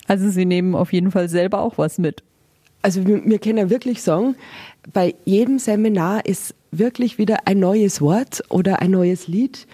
Also 0.08 0.30
Sie 0.30 0.46
nehmen 0.46 0.76
auf 0.76 0.94
jeden 0.94 1.12
Fall 1.12 1.30
selber 1.30 1.62
auch 1.62 1.78
was 1.78 1.98
mit. 1.98 2.24
Also 2.82 3.06
wir, 3.06 3.26
wir 3.26 3.40
können 3.40 3.70
wirklich 3.70 4.02
sagen, 4.02 4.36
bei 4.94 5.16
jedem 5.26 5.60
Seminar 5.60 6.26
ist 6.26 6.56
wirklich 6.72 7.18
wieder 7.18 7.48
ein 7.48 7.60
neues 7.60 8.02
Wort 8.02 8.44
oder 8.50 8.82
ein 8.82 8.92
neues 8.92 9.28
Lied, 9.28 9.68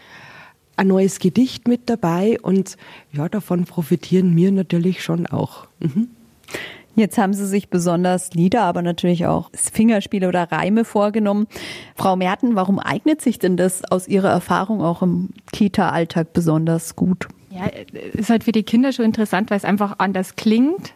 ein 0.75 0.88
neues 0.88 1.20
Gedicht 1.20 1.68
mit 1.68 1.89
dabei 1.89 2.38
und 2.42 2.77
ja, 3.13 3.30
davon 3.30 3.65
profitieren 3.65 4.36
wir 4.36 4.51
natürlich 4.51 5.04
schon 5.04 5.27
auch. 5.27 5.68
Mhm. 5.80 6.08
Jetzt 6.96 7.18
haben 7.18 7.34
Sie 7.34 7.46
sich 7.46 7.70
besonders 7.70 8.34
Lieder, 8.34 8.64
aber 8.64 8.82
natürlich 8.82 9.25
auch 9.25 9.52
Fingerspiele 9.54 10.28
oder 10.28 10.52
Reime 10.52 10.86
vorgenommen. 10.86 11.48
Frau 11.96 12.16
Merten, 12.16 12.56
warum 12.56 12.80
eignet 12.80 13.22
sich 13.22 13.38
denn 13.38 13.58
das 13.58 13.84
aus 13.92 14.08
Ihrer 14.08 14.30
Erfahrung 14.30 14.82
auch 14.82 15.02
im 15.02 15.30
Kita-Alltag 15.52 16.34
besonders 16.34 16.96
gut? 16.96 17.28
Ja, 17.50 17.66
ist 18.14 18.30
halt 18.30 18.46
für 18.46 18.52
die 18.52 18.64
Kinder 18.64 18.92
schon 18.92 19.06
interessant, 19.06 19.50
weil 19.50 19.58
es 19.58 19.66
einfach 19.66 19.96
anders 20.00 20.36
klingt 20.36 20.94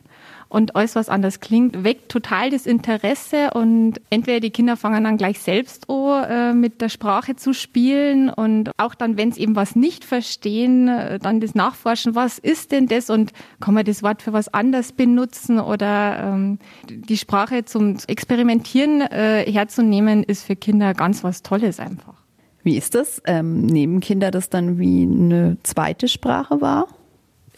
und 0.49 0.75
alles, 0.75 0.95
was 0.95 1.09
anders 1.09 1.39
klingt, 1.39 1.83
weckt 1.83 2.09
total 2.11 2.49
das 2.49 2.65
Interesse 2.65 3.51
und 3.53 4.01
entweder 4.09 4.39
die 4.39 4.49
Kinder 4.49 4.75
fangen 4.75 5.03
dann 5.03 5.17
gleich 5.17 5.39
selbst 5.39 5.87
an, 5.87 6.23
äh, 6.27 6.53
mit 6.53 6.81
der 6.81 6.89
Sprache 6.89 7.35
zu 7.35 7.53
spielen 7.53 8.29
und 8.29 8.71
auch 8.77 8.95
dann, 8.95 9.17
wenn 9.17 9.31
sie 9.31 9.41
eben 9.41 9.55
was 9.55 9.75
nicht 9.75 10.03
verstehen, 10.03 10.87
äh, 10.87 11.19
dann 11.19 11.39
das 11.39 11.53
Nachforschen, 11.53 12.15
was 12.15 12.39
ist 12.39 12.71
denn 12.71 12.87
das 12.87 13.09
und 13.09 13.31
kann 13.59 13.75
man 13.75 13.85
das 13.85 14.01
Wort 14.01 14.23
für 14.23 14.33
was 14.33 14.51
anders 14.51 14.91
benutzen 14.91 15.59
oder 15.59 16.19
ähm, 16.19 16.59
die 16.89 17.17
Sprache 17.17 17.63
zum 17.65 17.97
Experimentieren 18.07 19.01
äh, 19.01 19.45
herzunehmen, 19.49 20.23
ist 20.23 20.43
für 20.43 20.55
Kinder 20.55 20.95
ganz 20.95 21.23
was 21.23 21.43
Tolles 21.43 21.79
einfach. 21.79 22.15
Wie 22.63 22.77
ist 22.77 22.95
das? 22.95 23.21
Ähm, 23.25 23.65
nehmen 23.65 23.99
Kinder 23.99 24.31
das 24.31 24.49
dann 24.49 24.79
wie 24.79 25.03
eine 25.03 25.57
zweite 25.63 26.07
Sprache 26.07 26.59
wahr? 26.59 26.87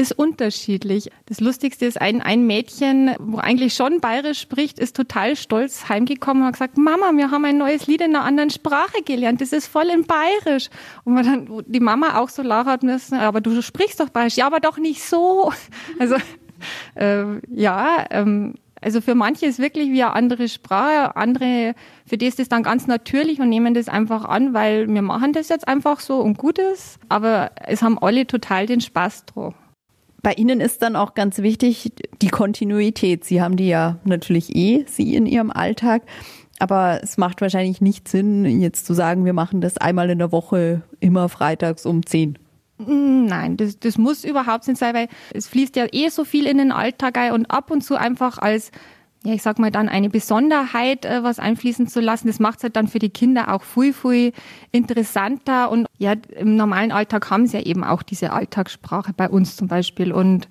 Ist 0.01 0.11
unterschiedlich. 0.11 1.09
Das 1.27 1.39
Lustigste 1.39 1.85
ist, 1.85 2.01
ein, 2.01 2.21
ein 2.21 2.45
Mädchen, 2.45 3.15
wo 3.19 3.37
eigentlich 3.37 3.73
schon 3.73 4.01
bayerisch 4.01 4.41
spricht, 4.41 4.79
ist 4.79 4.95
total 4.95 5.35
stolz 5.35 5.87
heimgekommen 5.87 6.43
und 6.43 6.47
hat 6.47 6.53
gesagt, 6.53 6.77
Mama, 6.77 7.11
wir 7.15 7.31
haben 7.31 7.45
ein 7.45 7.57
neues 7.57 7.87
Lied 7.87 8.01
in 8.01 8.15
einer 8.15 8.25
anderen 8.25 8.49
Sprache 8.49 9.03
gelernt, 9.05 9.39
das 9.39 9.53
ist 9.53 9.67
voll 9.67 9.89
in 9.89 10.05
bayerisch. 10.05 10.69
Und 11.05 11.13
man 11.13 11.25
dann 11.25 11.63
die 11.67 11.79
Mama 11.79 12.17
auch 12.19 12.29
so 12.29 12.41
lachen 12.41 12.79
müssen, 12.85 13.15
aber 13.15 13.39
du 13.39 13.61
sprichst 13.61 13.99
doch 13.99 14.09
bayerisch. 14.09 14.35
Ja, 14.35 14.47
aber 14.47 14.59
doch 14.59 14.77
nicht 14.77 15.03
so. 15.03 15.53
Also, 15.99 16.15
äh, 16.95 17.23
ja, 17.49 18.05
ähm, 18.09 18.55
also 18.81 18.99
für 18.99 19.13
manche 19.13 19.45
ist 19.45 19.59
wirklich 19.59 19.91
wie 19.91 20.01
eine 20.03 20.13
andere 20.13 20.47
Sprache, 20.47 21.15
andere, 21.15 21.75
für 22.05 22.17
die 22.17 22.25
ist 22.25 22.39
das 22.39 22.49
dann 22.49 22.63
ganz 22.63 22.87
natürlich 22.87 23.39
und 23.39 23.49
nehmen 23.49 23.75
das 23.75 23.87
einfach 23.87 24.25
an, 24.25 24.53
weil 24.53 24.91
wir 24.91 25.03
machen 25.03 25.33
das 25.33 25.49
jetzt 25.49 25.67
einfach 25.67 25.99
so 25.99 26.19
und 26.19 26.37
gut 26.37 26.57
ist. 26.57 26.99
Aber 27.07 27.51
es 27.63 27.83
haben 27.83 27.99
alle 27.99 28.25
total 28.25 28.65
den 28.65 28.81
Spaß 28.81 29.25
drauf. 29.25 29.53
Bei 30.21 30.33
Ihnen 30.33 30.61
ist 30.61 30.81
dann 30.81 30.95
auch 30.95 31.13
ganz 31.15 31.39
wichtig 31.39 31.93
die 32.21 32.29
Kontinuität. 32.29 33.25
Sie 33.25 33.41
haben 33.41 33.57
die 33.57 33.67
ja 33.67 33.97
natürlich 34.03 34.55
eh, 34.55 34.85
Sie 34.87 35.15
in 35.15 35.25
Ihrem 35.25 35.51
Alltag. 35.51 36.03
Aber 36.59 36.99
es 37.01 37.17
macht 37.17 37.41
wahrscheinlich 37.41 37.81
nicht 37.81 38.07
Sinn, 38.07 38.61
jetzt 38.61 38.85
zu 38.85 38.93
sagen, 38.93 39.25
wir 39.25 39.33
machen 39.33 39.61
das 39.61 39.79
einmal 39.79 40.11
in 40.11 40.19
der 40.19 40.31
Woche, 40.31 40.83
immer 40.99 41.27
freitags 41.27 41.87
um 41.87 42.05
10. 42.05 42.37
Nein, 42.77 43.57
das, 43.57 43.79
das 43.79 43.97
muss 43.97 44.23
überhaupt 44.23 44.67
nicht 44.67 44.77
sein, 44.77 44.93
weil 44.93 45.07
es 45.33 45.47
fließt 45.47 45.75
ja 45.75 45.87
eh 45.91 46.09
so 46.09 46.23
viel 46.23 46.45
in 46.45 46.57
den 46.57 46.71
Alltag 46.71 47.17
ein 47.17 47.31
und 47.31 47.45
ab 47.47 47.71
und 47.71 47.81
zu 47.81 47.95
einfach 47.95 48.37
als 48.37 48.71
ja, 49.23 49.33
ich 49.33 49.43
sag 49.43 49.59
mal 49.59 49.71
dann 49.71 49.87
eine 49.87 50.09
Besonderheit 50.09 51.05
äh, 51.05 51.23
was 51.23 51.37
einfließen 51.37 51.87
zu 51.87 51.99
lassen. 51.99 52.27
Das 52.27 52.39
macht 52.39 52.57
es 52.57 52.63
halt 52.63 52.75
dann 52.75 52.87
für 52.87 52.99
die 52.99 53.09
Kinder 53.09 53.53
auch 53.53 53.61
viel, 53.61 53.93
viel 53.93 54.33
interessanter. 54.71 55.69
Und 55.69 55.87
ja, 55.99 56.15
im 56.35 56.55
normalen 56.55 56.91
Alltag 56.91 57.29
haben 57.29 57.45
sie 57.45 57.57
ja 57.57 57.63
eben 57.63 57.83
auch 57.83 58.01
diese 58.01 58.33
Alltagssprache 58.33 59.13
bei 59.13 59.29
uns 59.29 59.55
zum 59.55 59.67
Beispiel. 59.67 60.11
Und 60.11 60.47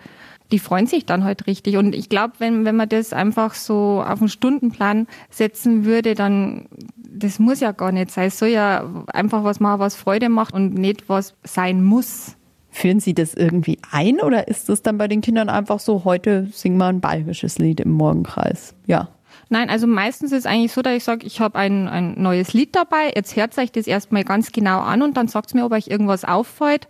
die 0.53 0.61
freuen 0.61 0.87
sich 0.87 1.05
dann 1.05 1.25
halt 1.25 1.49
richtig. 1.49 1.77
Und 1.77 1.95
ich 1.95 2.09
glaube, 2.09 2.35
wenn, 2.39 2.65
wenn 2.65 2.77
man 2.77 2.89
das 2.89 3.13
einfach 3.13 3.55
so 3.55 4.05
auf 4.07 4.21
einen 4.21 4.29
Stundenplan 4.29 5.09
setzen 5.31 5.85
würde, 5.85 6.15
dann, 6.15 6.67
das 6.97 7.41
muss 7.41 7.59
ja 7.59 7.73
gar 7.73 7.91
nicht 7.91 8.13
sein. 8.13 8.29
Es 8.29 8.39
soll 8.39 8.51
ja 8.51 8.89
einfach 9.09 9.43
was 9.43 9.59
machen, 9.59 9.81
was 9.81 9.97
Freude 9.97 10.29
macht 10.29 10.55
und 10.55 10.75
nicht 10.75 11.09
was 11.09 11.35
sein 11.43 11.83
muss. 11.83 12.37
Führen 12.71 13.01
Sie 13.01 13.15
das 13.15 13.35
irgendwie 13.35 13.79
ein 13.91 14.21
oder 14.21 14.49
ist 14.49 14.71
es 14.71 14.83
dann 14.83 14.99
bei 14.99 15.09
den 15.09 15.21
Kindern 15.21 15.49
einfach 15.49 15.81
so, 15.81 16.05
heute 16.05 16.49
singen 16.53 16.79
wir 16.79 16.87
ein 16.87 17.01
bayerisches 17.01 17.59
Lied 17.59 17.81
im 17.81 17.91
Morgenkreis? 17.91 18.75
Ja. 18.87 19.09
Nein, 19.53 19.69
also 19.69 19.89
meistens 19.89 20.31
ist 20.31 20.39
es 20.39 20.47
eigentlich 20.47 20.73
so, 20.73 20.81
dass 20.81 20.95
ich 20.95 21.03
sage, 21.03 21.27
ich 21.27 21.41
habe 21.41 21.59
ein, 21.59 21.89
ein 21.89 22.15
neues 22.23 22.53
Lied 22.53 22.77
dabei, 22.77 23.13
jetzt 23.17 23.35
hört 23.35 23.59
euch 23.59 23.73
das 23.73 23.89
erstmal 23.89 24.23
ganz 24.23 24.53
genau 24.53 24.81
an 24.81 25.03
und 25.03 25.17
dann 25.17 25.27
sagt 25.27 25.55
mir, 25.55 25.65
ob 25.65 25.73
euch 25.73 25.89
irgendwas 25.89 26.25
auffällt, 26.25 26.87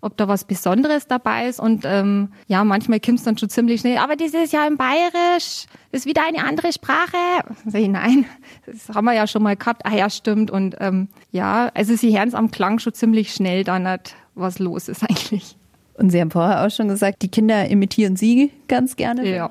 ob 0.00 0.16
da 0.16 0.28
was 0.28 0.44
Besonderes 0.44 1.08
dabei 1.08 1.48
ist 1.48 1.58
und 1.58 1.84
ähm, 1.84 2.28
ja, 2.46 2.62
manchmal 2.62 3.00
kommt 3.00 3.18
es 3.18 3.24
dann 3.24 3.36
schon 3.36 3.48
ziemlich 3.48 3.80
schnell, 3.80 3.98
aber 3.98 4.14
das 4.14 4.32
ist 4.32 4.52
ja 4.52 4.64
im 4.64 4.76
Bayerisch, 4.76 5.66
das 5.90 6.02
ist 6.02 6.06
wieder 6.06 6.22
eine 6.24 6.44
andere 6.44 6.72
Sprache. 6.72 7.16
Sag 7.66 7.80
ich, 7.80 7.88
nein, 7.88 8.26
das 8.64 8.94
haben 8.94 9.06
wir 9.06 9.14
ja 9.14 9.26
schon 9.26 9.42
mal 9.42 9.56
gehabt. 9.56 9.84
Ah 9.84 9.96
ja, 9.96 10.08
stimmt 10.08 10.52
und 10.52 10.76
ähm, 10.78 11.08
ja, 11.32 11.68
also 11.74 11.96
sie 11.96 12.16
hören 12.16 12.28
es 12.28 12.34
am 12.34 12.52
Klang 12.52 12.78
schon 12.78 12.94
ziemlich 12.94 13.34
schnell 13.34 13.64
dann 13.64 13.82
nicht 13.82 14.14
was 14.36 14.60
los 14.60 14.88
ist 14.88 15.02
eigentlich. 15.02 15.56
Und 15.96 16.10
Sie 16.10 16.20
haben 16.20 16.30
vorher 16.30 16.64
auch 16.64 16.70
schon 16.70 16.88
gesagt, 16.88 17.22
die 17.22 17.28
Kinder 17.28 17.68
imitieren 17.68 18.16
Sie 18.16 18.50
ganz 18.66 18.96
gerne. 18.96 19.28
Ja. 19.28 19.50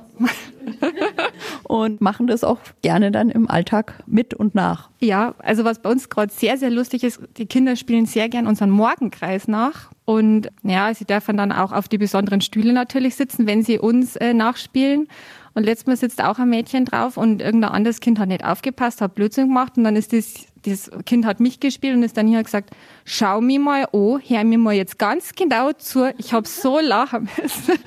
und 1.64 2.02
machen 2.02 2.28
das 2.28 2.44
auch 2.44 2.60
gerne 2.82 3.12
dann 3.12 3.30
im 3.30 3.50
Alltag 3.50 4.04
mit 4.06 4.34
und 4.34 4.56
nach. 4.56 4.90
Ja, 5.00 5.36
also 5.40 5.64
was 5.66 5.80
bei 5.80 5.90
uns 5.90 6.10
gerade 6.10 6.32
sehr, 6.32 6.58
sehr 6.58 6.70
lustig 6.70 7.04
ist, 7.04 7.20
die 7.38 7.46
Kinder 7.46 7.76
spielen 7.76 8.06
sehr 8.06 8.30
gern 8.30 8.48
unseren 8.48 8.70
Morgenkreis 8.70 9.48
nach. 9.48 9.92
Und 10.06 10.50
ja, 10.64 10.94
sie 10.94 11.06
dürfen 11.06 11.38
dann 11.38 11.52
auch 11.52 11.72
auf 11.72 11.88
die 11.88 11.98
besonderen 11.98 12.42
Stühle 12.42 12.74
natürlich 12.74 13.16
sitzen, 13.16 13.48
wenn 13.48 13.64
sie 13.64 13.80
uns 13.80 14.16
äh, 14.18 14.34
nachspielen. 14.34 15.08
Und 15.56 15.64
letztes 15.64 15.88
Mal 15.88 15.98
sitzt 15.98 16.24
auch 16.24 16.40
ein 16.40 16.50
Mädchen 16.50 16.86
drauf 16.86 17.16
und 17.16 17.42
irgendein 17.42 17.72
anderes 17.72 18.00
Kind 18.00 18.18
hat 18.18 18.28
nicht 18.28 18.44
aufgepasst, 18.44 19.02
hat 19.02 19.14
Blödsinn 19.14 19.50
gemacht 19.50 19.74
und 19.78 19.84
dann 19.84 19.96
ist 19.96 20.12
das, 20.12 20.48
das 20.66 20.90
Kind 21.06 21.26
hat 21.26 21.40
mich 21.40 21.60
gespielt 21.60 21.96
und 21.96 22.02
ist 22.02 22.18
dann 22.18 22.28
hier 22.28 22.42
gesagt, 22.42 22.72
schau 23.06 23.40
mir 23.40 23.60
mal 23.60 23.86
an, 23.94 24.22
hör 24.26 24.44
mir 24.44 24.58
mal 24.58 24.74
jetzt 24.74 24.98
ganz 24.98 25.34
genau 25.34 25.72
zu, 25.74 26.12
ich 26.18 26.34
habe 26.34 26.48
so 26.48 26.80
lachen 26.80 27.30
müssen. 27.40 27.74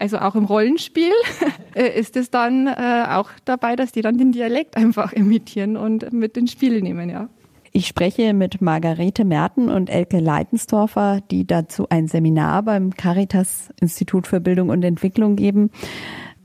also 0.00 0.18
auch 0.18 0.34
im 0.34 0.44
Rollenspiel 0.44 1.12
äh, 1.74 1.98
ist 1.98 2.16
es 2.16 2.30
dann 2.30 2.66
äh, 2.66 3.06
auch 3.10 3.30
dabei, 3.44 3.76
dass 3.76 3.92
die 3.92 4.02
dann 4.02 4.18
den 4.18 4.32
Dialekt 4.32 4.76
einfach 4.76 5.12
imitieren 5.14 5.76
und 5.76 6.12
mit 6.12 6.36
ins 6.36 6.52
Spiel 6.52 6.80
nehmen, 6.82 7.08
ja. 7.08 7.28
Ich 7.76 7.88
spreche 7.88 8.34
mit 8.34 8.60
Margarete 8.60 9.24
Merten 9.24 9.68
und 9.68 9.90
Elke 9.90 10.20
Leitensdorfer, 10.20 11.20
die 11.32 11.44
dazu 11.44 11.88
ein 11.88 12.06
Seminar 12.06 12.62
beim 12.62 12.94
Caritas 12.94 13.70
Institut 13.80 14.28
für 14.28 14.38
Bildung 14.38 14.68
und 14.68 14.84
Entwicklung 14.84 15.34
geben. 15.34 15.70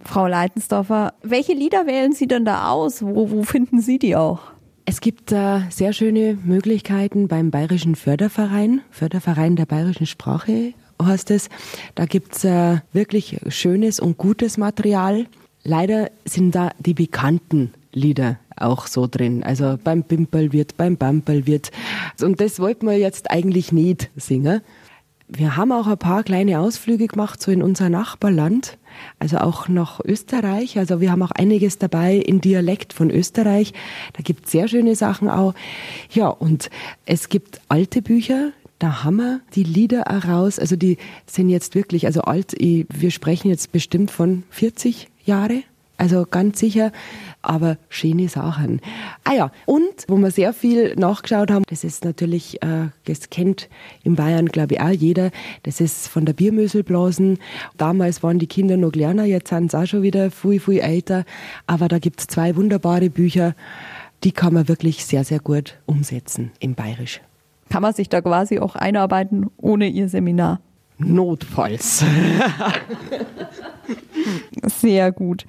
Frau 0.04 0.26
Leitensdorfer, 0.26 1.14
welche 1.22 1.54
Lieder 1.54 1.86
wählen 1.86 2.14
Sie 2.14 2.26
denn 2.26 2.46
da 2.46 2.70
aus? 2.70 3.04
Wo, 3.04 3.30
wo 3.30 3.44
finden 3.44 3.80
Sie 3.80 4.00
die 4.00 4.16
auch? 4.16 4.40
Es 4.86 5.02
gibt 5.02 5.32
äh, 5.32 5.60
sehr 5.70 5.94
schöne 5.94 6.36
Möglichkeiten 6.44 7.28
beim 7.28 7.52
Bayerischen 7.52 7.94
Förderverein, 7.94 8.82
Förderverein 8.90 9.56
der 9.56 9.68
bayerischen 9.68 10.08
Sprache 10.08 10.74
heißt 11.02 11.32
es. 11.32 11.50
Da 11.96 12.06
gibt's 12.06 12.44
äh, 12.44 12.78
wirklich 12.94 13.40
schönes 13.48 14.00
und 14.00 14.18
gutes 14.18 14.58
Material. 14.58 15.28
Leider 15.64 16.10
sind 16.26 16.56
da 16.56 16.72
die 16.80 16.94
bekannten 16.94 17.74
Lieder 17.92 18.40
auch 18.56 18.88
so 18.88 19.08
drin. 19.08 19.44
Also 19.44 19.78
beim 19.84 20.04
Pimpel 20.04 20.52
wird, 20.52 20.78
beim 20.78 20.98
Bampel 20.98 21.48
wird. 21.48 21.72
Und 22.22 22.42
das 22.42 22.60
wollten 22.60 22.86
wir 22.86 22.98
jetzt 22.98 23.32
eigentlich 23.32 23.72
nicht 23.72 24.10
singen. 24.16 24.62
Wir 25.32 25.56
haben 25.56 25.72
auch 25.72 25.86
ein 25.86 25.98
paar 25.98 26.24
kleine 26.24 26.60
Ausflüge 26.60 27.06
gemacht, 27.06 27.40
so 27.40 27.52
in 27.52 27.62
unser 27.62 27.90
Nachbarland, 27.90 28.80
also 29.20 29.38
auch 29.38 29.68
nach 29.68 30.00
Österreich. 30.04 30.80
Also 30.80 31.02
wir 31.02 31.12
haben 31.12 31.22
auch 31.22 31.30
einiges 31.30 31.78
dabei 31.78 32.16
in 32.16 32.42
Dialekt 32.42 32.94
von 32.94 33.12
Österreich. 33.12 33.74
Da 34.14 34.24
gibt 34.24 34.46
es 34.46 34.52
sehr 34.52 34.68
schöne 34.68 34.96
Sachen 34.96 35.30
auch. 35.30 35.54
Ja, 36.10 36.30
und 36.30 36.72
es 37.06 37.30
gibt 37.30 37.62
alte 37.70 38.02
Bücher, 38.02 38.54
da 38.80 39.04
haben 39.04 39.18
wir 39.18 39.42
die 39.54 39.64
Lieder 39.64 40.06
heraus. 40.08 40.58
Also 40.58 40.76
die 40.76 40.98
sind 41.26 41.50
jetzt 41.50 41.76
wirklich, 41.76 42.06
also 42.06 42.22
alt, 42.22 42.56
wir 42.58 43.12
sprechen 43.12 43.50
jetzt 43.50 43.72
bestimmt 43.72 44.10
von 44.10 44.44
40 44.50 45.10
Jahre. 45.26 45.64
Also 45.98 46.26
ganz 46.26 46.58
sicher, 46.60 46.94
aber 47.42 47.78
schöne 47.90 48.30
Sachen. 48.30 48.80
Ah 49.26 49.34
ja, 49.34 49.52
und 49.66 50.06
wo 50.08 50.16
wir 50.16 50.32
sehr 50.32 50.54
viel 50.54 50.96
nachgeschaut 50.96 51.52
haben, 51.52 51.66
das 51.68 51.84
ist 51.84 52.06
natürlich, 52.06 52.64
äh, 52.64 52.88
das 53.04 53.30
kennt 53.30 53.68
in 54.06 54.16
Bayern, 54.16 54.46
glaube 54.46 54.76
ich, 54.76 54.82
auch 54.82 54.92
jeder, 54.92 55.30
das 55.64 55.82
ist 55.82 56.08
von 56.08 56.26
der 56.26 56.32
Biermöselblasen. 56.32 57.38
Damals 57.76 58.24
waren 58.24 58.40
die 58.40 58.48
Kinder 58.48 58.78
noch 58.78 58.94
kleiner, 58.94 59.26
jetzt 59.26 59.50
sind 59.50 59.72
sie 59.72 59.78
auch 59.78 59.88
schon 59.88 60.02
wieder 60.02 60.32
viel, 60.32 60.62
viel 60.62 60.80
älter. 60.80 61.26
Aber 61.68 61.90
da 61.90 62.00
gibt's 62.00 62.28
zwei 62.28 62.56
wunderbare 62.56 63.10
Bücher, 63.10 63.54
die 64.24 64.32
kann 64.32 64.54
man 64.54 64.70
wirklich 64.70 65.06
sehr, 65.06 65.26
sehr 65.26 65.40
gut 65.40 65.80
umsetzen 65.86 66.52
im 66.62 66.76
Bayerisch. 66.76 67.20
Kann 67.70 67.82
man 67.82 67.94
sich 67.94 68.10
da 68.10 68.22
quasi 68.22 68.60
auch 68.60 68.76
einarbeiten 68.76 69.50
ohne 69.58 69.88
Ihr 69.88 70.10
Seminar? 70.10 70.60
Notfalls. 70.98 72.04
Sehr 74.64 75.12
gut. 75.12 75.46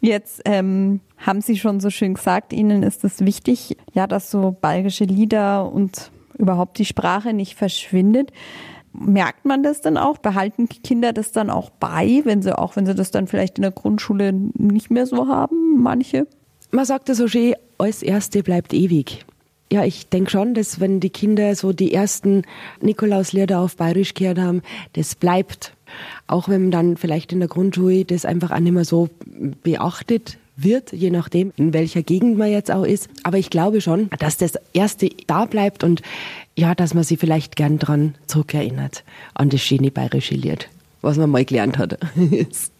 Jetzt 0.00 0.42
ähm, 0.44 1.00
haben 1.18 1.40
Sie 1.40 1.58
schon 1.58 1.80
so 1.80 1.90
schön 1.90 2.14
gesagt, 2.14 2.52
Ihnen 2.52 2.82
ist 2.82 3.04
es 3.04 3.24
wichtig, 3.24 3.76
ja, 3.92 4.06
dass 4.06 4.30
so 4.30 4.56
bayerische 4.58 5.04
Lieder 5.04 5.70
und 5.70 6.10
überhaupt 6.38 6.78
die 6.78 6.84
Sprache 6.84 7.32
nicht 7.32 7.56
verschwindet. 7.56 8.32
Merkt 8.92 9.44
man 9.44 9.62
das 9.62 9.82
dann 9.82 9.98
auch? 9.98 10.18
Behalten 10.18 10.68
Kinder 10.68 11.12
das 11.12 11.32
dann 11.32 11.50
auch 11.50 11.68
bei, 11.68 12.22
wenn 12.24 12.40
sie 12.40 12.56
auch, 12.56 12.76
wenn 12.76 12.86
sie 12.86 12.94
das 12.94 13.10
dann 13.10 13.26
vielleicht 13.26 13.58
in 13.58 13.62
der 13.62 13.72
Grundschule 13.72 14.32
nicht 14.32 14.90
mehr 14.90 15.06
so 15.06 15.28
haben, 15.28 15.82
manche? 15.82 16.26
Man 16.70 16.86
sagt 16.86 17.10
ja 17.10 17.14
so 17.14 17.28
schön, 17.28 17.54
als 17.76 18.02
Erste 18.02 18.42
bleibt 18.42 18.72
ewig. 18.72 19.26
Ja, 19.72 19.84
ich 19.84 20.08
denke 20.08 20.30
schon, 20.30 20.54
dass 20.54 20.78
wenn 20.78 21.00
die 21.00 21.10
Kinder 21.10 21.54
so 21.56 21.72
die 21.72 21.92
ersten 21.92 22.42
Nikolauslieder 22.80 23.58
auf 23.58 23.76
Bayerisch 23.76 24.14
gehört 24.14 24.38
haben, 24.38 24.62
das 24.92 25.16
bleibt. 25.16 25.72
Auch 26.26 26.48
wenn 26.48 26.70
dann 26.70 26.96
vielleicht 26.96 27.32
in 27.32 27.40
der 27.40 27.48
Grundschule 27.48 28.04
das 28.04 28.24
einfach 28.24 28.52
auch 28.52 28.60
nicht 28.60 28.72
mehr 28.72 28.84
so 28.84 29.08
beachtet 29.62 30.38
wird, 30.56 30.92
je 30.92 31.10
nachdem, 31.10 31.52
in 31.56 31.74
welcher 31.74 32.02
Gegend 32.02 32.38
man 32.38 32.50
jetzt 32.50 32.70
auch 32.70 32.84
ist. 32.84 33.08
Aber 33.24 33.38
ich 33.38 33.50
glaube 33.50 33.80
schon, 33.80 34.08
dass 34.18 34.36
das 34.36 34.54
Erste 34.72 35.10
da 35.26 35.44
bleibt 35.44 35.84
und 35.84 36.02
ja, 36.56 36.74
dass 36.74 36.94
man 36.94 37.04
sich 37.04 37.18
vielleicht 37.18 37.56
gern 37.56 37.78
dran 37.78 38.14
zurückerinnert, 38.26 39.04
an 39.34 39.50
das 39.50 39.60
schöne 39.60 39.90
bayerische 39.90 40.34
Lied, 40.34 40.68
was 41.02 41.18
man 41.18 41.30
mal 41.30 41.44
gelernt 41.44 41.76
hat. 41.76 41.98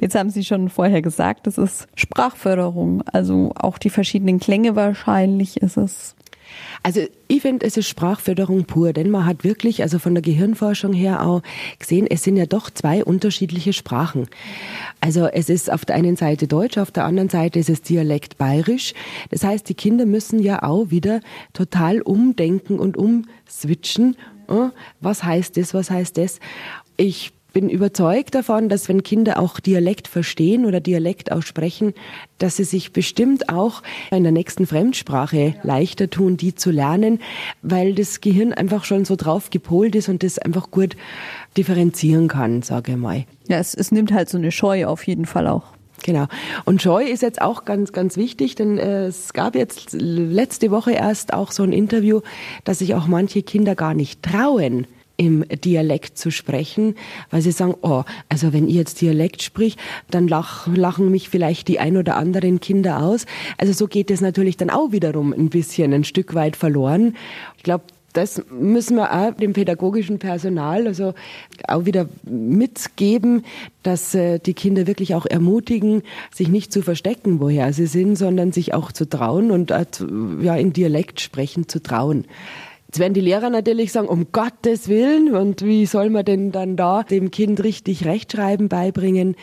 Jetzt 0.00 0.14
haben 0.14 0.30
Sie 0.30 0.44
schon 0.44 0.68
vorher 0.68 1.02
gesagt, 1.02 1.46
es 1.46 1.58
ist 1.58 1.88
Sprachförderung, 1.94 3.02
also 3.12 3.52
auch 3.54 3.78
die 3.78 3.90
verschiedenen 3.90 4.40
Klänge 4.40 4.76
wahrscheinlich 4.76 5.58
ist 5.58 5.76
es. 5.76 6.16
Also 6.82 7.00
ich 7.28 7.42
finde, 7.42 7.66
es 7.66 7.76
ist 7.76 7.88
Sprachförderung 7.88 8.64
pur, 8.64 8.92
denn 8.92 9.10
man 9.10 9.26
hat 9.26 9.44
wirklich, 9.44 9.82
also 9.82 9.98
von 9.98 10.14
der 10.14 10.22
Gehirnforschung 10.22 10.92
her 10.92 11.26
auch 11.26 11.42
gesehen, 11.78 12.06
es 12.08 12.22
sind 12.22 12.36
ja 12.36 12.46
doch 12.46 12.70
zwei 12.70 13.04
unterschiedliche 13.04 13.72
Sprachen. 13.72 14.28
Also 15.00 15.26
es 15.26 15.48
ist 15.48 15.70
auf 15.70 15.84
der 15.84 15.96
einen 15.96 16.16
Seite 16.16 16.46
Deutsch, 16.46 16.78
auf 16.78 16.90
der 16.90 17.04
anderen 17.04 17.28
Seite 17.28 17.58
ist 17.58 17.70
es 17.70 17.82
Dialekt 17.82 18.38
Bayerisch. 18.38 18.94
Das 19.30 19.44
heißt, 19.44 19.68
die 19.68 19.74
Kinder 19.74 20.06
müssen 20.06 20.38
ja 20.38 20.62
auch 20.62 20.90
wieder 20.90 21.20
total 21.52 22.00
umdenken 22.00 22.78
und 22.78 22.96
umswitchen. 22.96 24.16
Äh, 24.48 24.68
was 25.00 25.24
heißt 25.24 25.56
das, 25.56 25.74
was 25.74 25.90
heißt 25.90 26.18
das? 26.18 26.38
Ich 26.96 27.32
bin 27.56 27.70
überzeugt 27.70 28.34
davon, 28.34 28.68
dass 28.68 28.86
wenn 28.86 29.02
Kinder 29.02 29.38
auch 29.38 29.60
Dialekt 29.60 30.08
verstehen 30.08 30.66
oder 30.66 30.78
Dialekt 30.78 31.32
auch 31.32 31.40
sprechen, 31.40 31.94
dass 32.36 32.56
sie 32.56 32.64
sich 32.64 32.92
bestimmt 32.92 33.48
auch 33.48 33.82
in 34.10 34.24
der 34.24 34.32
nächsten 34.32 34.66
Fremdsprache 34.66 35.54
leichter 35.62 36.10
tun, 36.10 36.36
die 36.36 36.54
zu 36.54 36.70
lernen, 36.70 37.18
weil 37.62 37.94
das 37.94 38.20
Gehirn 38.20 38.52
einfach 38.52 38.84
schon 38.84 39.06
so 39.06 39.16
drauf 39.16 39.48
gepolt 39.48 39.94
ist 39.94 40.10
und 40.10 40.22
das 40.22 40.38
einfach 40.38 40.70
gut 40.70 40.96
differenzieren 41.56 42.28
kann, 42.28 42.60
sage 42.60 42.92
ich 42.92 42.98
mal. 42.98 43.24
Ja, 43.48 43.56
es, 43.56 43.72
es 43.72 43.90
nimmt 43.90 44.12
halt 44.12 44.28
so 44.28 44.36
eine 44.36 44.52
Scheu 44.52 44.84
auf 44.84 45.06
jeden 45.06 45.24
Fall 45.24 45.46
auch. 45.46 45.64
Genau. 46.02 46.26
Und 46.66 46.82
Scheu 46.82 47.04
ist 47.04 47.22
jetzt 47.22 47.40
auch 47.40 47.64
ganz, 47.64 47.90
ganz 47.94 48.18
wichtig, 48.18 48.54
denn 48.56 48.76
äh, 48.76 49.06
es 49.06 49.32
gab 49.32 49.54
jetzt 49.54 49.94
letzte 49.94 50.70
Woche 50.70 50.92
erst 50.92 51.32
auch 51.32 51.52
so 51.52 51.62
ein 51.62 51.72
Interview, 51.72 52.20
dass 52.64 52.80
sich 52.80 52.94
auch 52.94 53.06
manche 53.06 53.42
Kinder 53.42 53.74
gar 53.74 53.94
nicht 53.94 54.22
trauen, 54.22 54.86
im 55.16 55.44
Dialekt 55.48 56.18
zu 56.18 56.30
sprechen, 56.30 56.94
weil 57.30 57.42
sie 57.42 57.52
sagen, 57.52 57.74
oh, 57.82 58.02
also 58.28 58.52
wenn 58.52 58.68
ich 58.68 58.74
jetzt 58.74 59.00
Dialekt 59.00 59.42
sprich, 59.42 59.76
dann 60.10 60.28
lach, 60.28 60.66
lachen 60.66 61.10
mich 61.10 61.28
vielleicht 61.28 61.68
die 61.68 61.78
ein 61.78 61.96
oder 61.96 62.16
anderen 62.16 62.60
Kinder 62.60 63.02
aus. 63.02 63.26
Also 63.58 63.72
so 63.72 63.86
geht 63.86 64.10
es 64.10 64.20
natürlich 64.20 64.56
dann 64.56 64.70
auch 64.70 64.92
wiederum 64.92 65.32
ein 65.32 65.48
bisschen 65.48 65.92
ein 65.92 66.04
Stück 66.04 66.34
weit 66.34 66.56
verloren. 66.56 67.16
Ich 67.56 67.62
glaube, 67.62 67.84
das 68.16 68.42
müssen 68.50 68.96
wir 68.96 69.12
auch 69.12 69.34
dem 69.34 69.52
pädagogischen 69.52 70.18
Personal 70.18 70.86
also 70.86 71.12
auch 71.68 71.84
wieder 71.84 72.08
mitgeben, 72.24 73.44
dass 73.82 74.14
äh, 74.14 74.38
die 74.38 74.54
Kinder 74.54 74.86
wirklich 74.86 75.14
auch 75.14 75.26
ermutigen, 75.26 76.02
sich 76.34 76.48
nicht 76.48 76.72
zu 76.72 76.80
verstecken, 76.80 77.40
woher 77.40 77.74
sie 77.74 77.86
sind, 77.86 78.16
sondern 78.16 78.52
sich 78.52 78.72
auch 78.72 78.90
zu 78.90 79.06
trauen 79.06 79.50
und 79.50 79.70
äh, 79.70 79.84
ja 80.40 80.56
in 80.56 80.72
Dialekt 80.72 81.20
sprechen 81.20 81.68
zu 81.68 81.82
trauen. 81.82 82.24
Jetzt 82.88 82.98
werden 82.98 83.14
die 83.14 83.20
Lehrer 83.20 83.50
natürlich 83.50 83.92
sagen, 83.92 84.08
um 84.08 84.28
Gottes 84.32 84.88
Willen, 84.88 85.34
und 85.34 85.62
wie 85.62 85.86
soll 85.86 86.10
man 86.10 86.24
denn 86.24 86.52
dann 86.52 86.76
da 86.76 87.02
dem 87.02 87.30
Kind 87.30 87.62
richtig 87.62 88.04
Rechtschreiben 88.04 88.68
beibringen? 88.68 89.34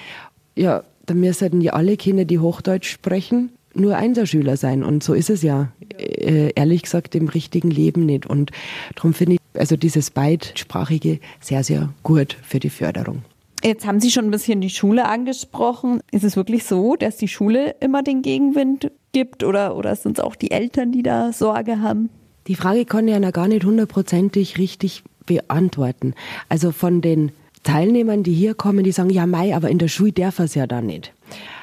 Ja, 0.56 0.84
dann 1.06 1.20
müssen 1.20 1.62
ja 1.62 1.74
alle 1.74 1.98
Kinder, 1.98 2.26
die 2.26 2.40
Hochdeutsch 2.40 2.90
sprechen, 2.90 3.52
nur 3.74 3.98
Einserschüler 3.98 4.56
sein. 4.56 4.84
Und 4.84 5.04
so 5.04 5.14
ist 5.14 5.30
es 5.30 5.42
ja, 5.42 5.72
äh, 5.98 6.52
ehrlich 6.56 6.84
gesagt, 6.84 7.16
im 7.16 7.28
richtigen 7.28 7.70
Leben 7.70 8.06
nicht. 8.06 8.26
Und 8.26 8.52
darum 8.96 9.14
finde 9.14 9.34
ich 9.34 9.40
also 9.60 9.76
dieses 9.76 10.10
Beidsprachige 10.10 11.20
sehr, 11.40 11.64
sehr 11.64 11.90
gut 12.04 12.38
für 12.44 12.60
die 12.60 12.70
Förderung. 12.70 13.24
Jetzt 13.64 13.86
haben 13.86 14.00
Sie 14.00 14.12
schon 14.12 14.26
ein 14.26 14.32
bisschen 14.32 14.62
die 14.62 14.70
Schule 14.70 15.06
angesprochen. 15.06 16.02
Ist 16.12 16.24
es 16.24 16.36
wirklich 16.36 16.66
so, 16.66 16.96
dass 16.96 17.18
die 17.18 17.30
Schule 17.30 17.76
immer 17.80 18.04
den 18.04 18.22
Gegenwind 18.22 18.92
gibt 19.14 19.44
oder, 19.44 19.78
oder 19.78 19.96
sind 19.96 20.18
es 20.18 20.24
auch 20.24 20.36
die 20.36 20.52
Eltern, 20.52 20.92
die 20.92 21.04
da 21.04 21.32
Sorge 21.32 21.80
haben? 21.80 22.10
Die 22.48 22.56
Frage 22.56 22.86
kann 22.86 23.08
ich 23.08 23.18
ja 23.18 23.32
gar 23.32 23.48
nicht 23.48 23.66
hundertprozentig 23.66 24.58
richtig 24.58 25.04
beantworten. 25.26 26.14
Also 26.50 26.72
von 26.72 27.02
den 27.02 27.32
Teilnehmern, 27.64 28.24
die 28.24 28.34
hier 28.34 28.54
kommen, 28.54 28.84
die 28.84 28.92
sagen, 28.92 29.10
ja, 29.10 29.26
Mai, 29.26 29.56
aber 29.56 29.70
in 29.70 29.78
der 29.78 29.88
Schule 29.88 30.12
darf 30.12 30.40
es 30.40 30.54
ja 30.56 30.68
da 30.68 30.82
nicht. 30.82 31.14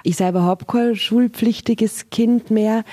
Ich 0.02 0.16
selber 0.16 0.42
habe 0.42 0.64
kein 0.64 0.96
schulpflichtiges 0.96 2.10
Kind 2.10 2.50
mehr, 2.50 2.84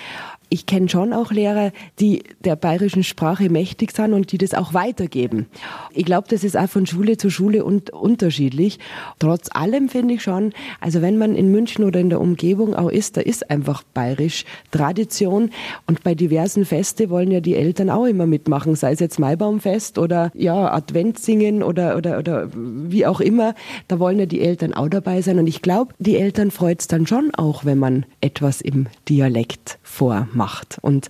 ich 0.49 0.65
kenne 0.65 0.87
schon 0.87 1.13
auch 1.13 1.31
Lehrer, 1.31 1.71
die 1.99 2.23
der 2.43 2.55
bayerischen 2.55 3.03
Sprache 3.03 3.49
mächtig 3.49 3.91
sind 3.91 4.13
und 4.13 4.31
die 4.31 4.37
das 4.37 4.53
auch 4.53 4.73
weitergeben. 4.73 5.47
Ich 5.93 6.05
glaube, 6.05 6.27
das 6.29 6.43
ist 6.43 6.55
auch 6.55 6.69
von 6.69 6.85
Schule 6.85 7.17
zu 7.17 7.29
Schule 7.29 7.65
und 7.65 7.89
unterschiedlich. 7.89 8.79
Trotz 9.19 9.49
allem 9.53 9.89
finde 9.89 10.15
ich 10.15 10.23
schon, 10.23 10.53
also 10.79 11.01
wenn 11.01 11.17
man 11.17 11.35
in 11.35 11.51
München 11.51 11.83
oder 11.83 11.99
in 11.99 12.09
der 12.09 12.21
Umgebung 12.21 12.75
auch 12.75 12.89
ist, 12.89 13.17
da 13.17 13.21
ist 13.21 13.49
einfach 13.49 13.83
bayerisch 13.93 14.45
Tradition 14.71 15.51
und 15.85 16.03
bei 16.03 16.15
diversen 16.15 16.65
Feste 16.65 17.09
wollen 17.09 17.31
ja 17.31 17.41
die 17.41 17.55
Eltern 17.55 17.89
auch 17.89 18.05
immer 18.05 18.25
mitmachen, 18.25 18.75
sei 18.75 18.93
es 18.93 18.99
jetzt 18.99 19.19
Maibaumfest 19.19 19.97
oder 19.97 20.31
ja 20.33 20.71
Advent 20.73 21.19
singen 21.19 21.61
oder 21.61 21.97
oder 21.97 22.19
oder 22.19 22.49
wie 22.53 23.05
auch 23.05 23.19
immer, 23.19 23.53
da 23.87 23.99
wollen 23.99 24.19
ja 24.19 24.25
die 24.25 24.41
Eltern 24.41 24.73
auch 24.73 24.87
dabei 24.87 25.21
sein 25.21 25.39
und 25.39 25.47
ich 25.47 25.61
glaube, 25.61 25.93
die 25.99 26.15
Eltern 26.15 26.51
freut 26.51 26.79
es 26.81 26.87
dann 26.87 26.96
schon 27.05 27.35
auch, 27.35 27.65
wenn 27.65 27.77
man 27.77 28.05
etwas 28.21 28.61
im 28.61 28.87
Dialekt 29.07 29.77
vormacht 29.83 30.47
macht. 30.47 30.79
Und 30.81 31.09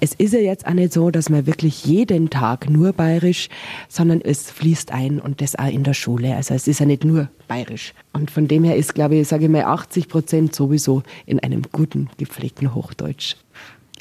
es 0.00 0.12
ist 0.14 0.34
ja 0.34 0.40
jetzt 0.40 0.66
auch 0.66 0.72
nicht 0.72 0.92
so, 0.92 1.10
dass 1.10 1.30
man 1.30 1.46
wirklich 1.46 1.84
jeden 1.84 2.30
Tag 2.30 2.68
nur 2.68 2.92
bayerisch, 2.92 3.48
sondern 3.88 4.20
es 4.20 4.50
fließt 4.50 4.90
ein 4.92 5.20
und 5.20 5.40
das 5.40 5.56
auch 5.56 5.70
in 5.70 5.84
der 5.84 5.94
Schule. 5.94 6.34
Also 6.34 6.54
es 6.54 6.66
ist 6.66 6.80
ja 6.80 6.86
nicht 6.86 7.04
nur 7.04 7.28
bayerisch. 7.46 7.94
Und 8.12 8.30
von 8.30 8.48
dem 8.48 8.64
her 8.64 8.76
ist, 8.76 8.94
glaube 8.94 9.14
ich, 9.14 9.28
sage 9.28 9.44
ich 9.44 9.50
mal, 9.50 9.64
80 9.64 10.08
Prozent 10.08 10.54
sowieso 10.54 11.02
in 11.26 11.38
einem 11.40 11.62
guten, 11.70 12.10
gepflegten 12.18 12.74
Hochdeutsch. 12.74 13.36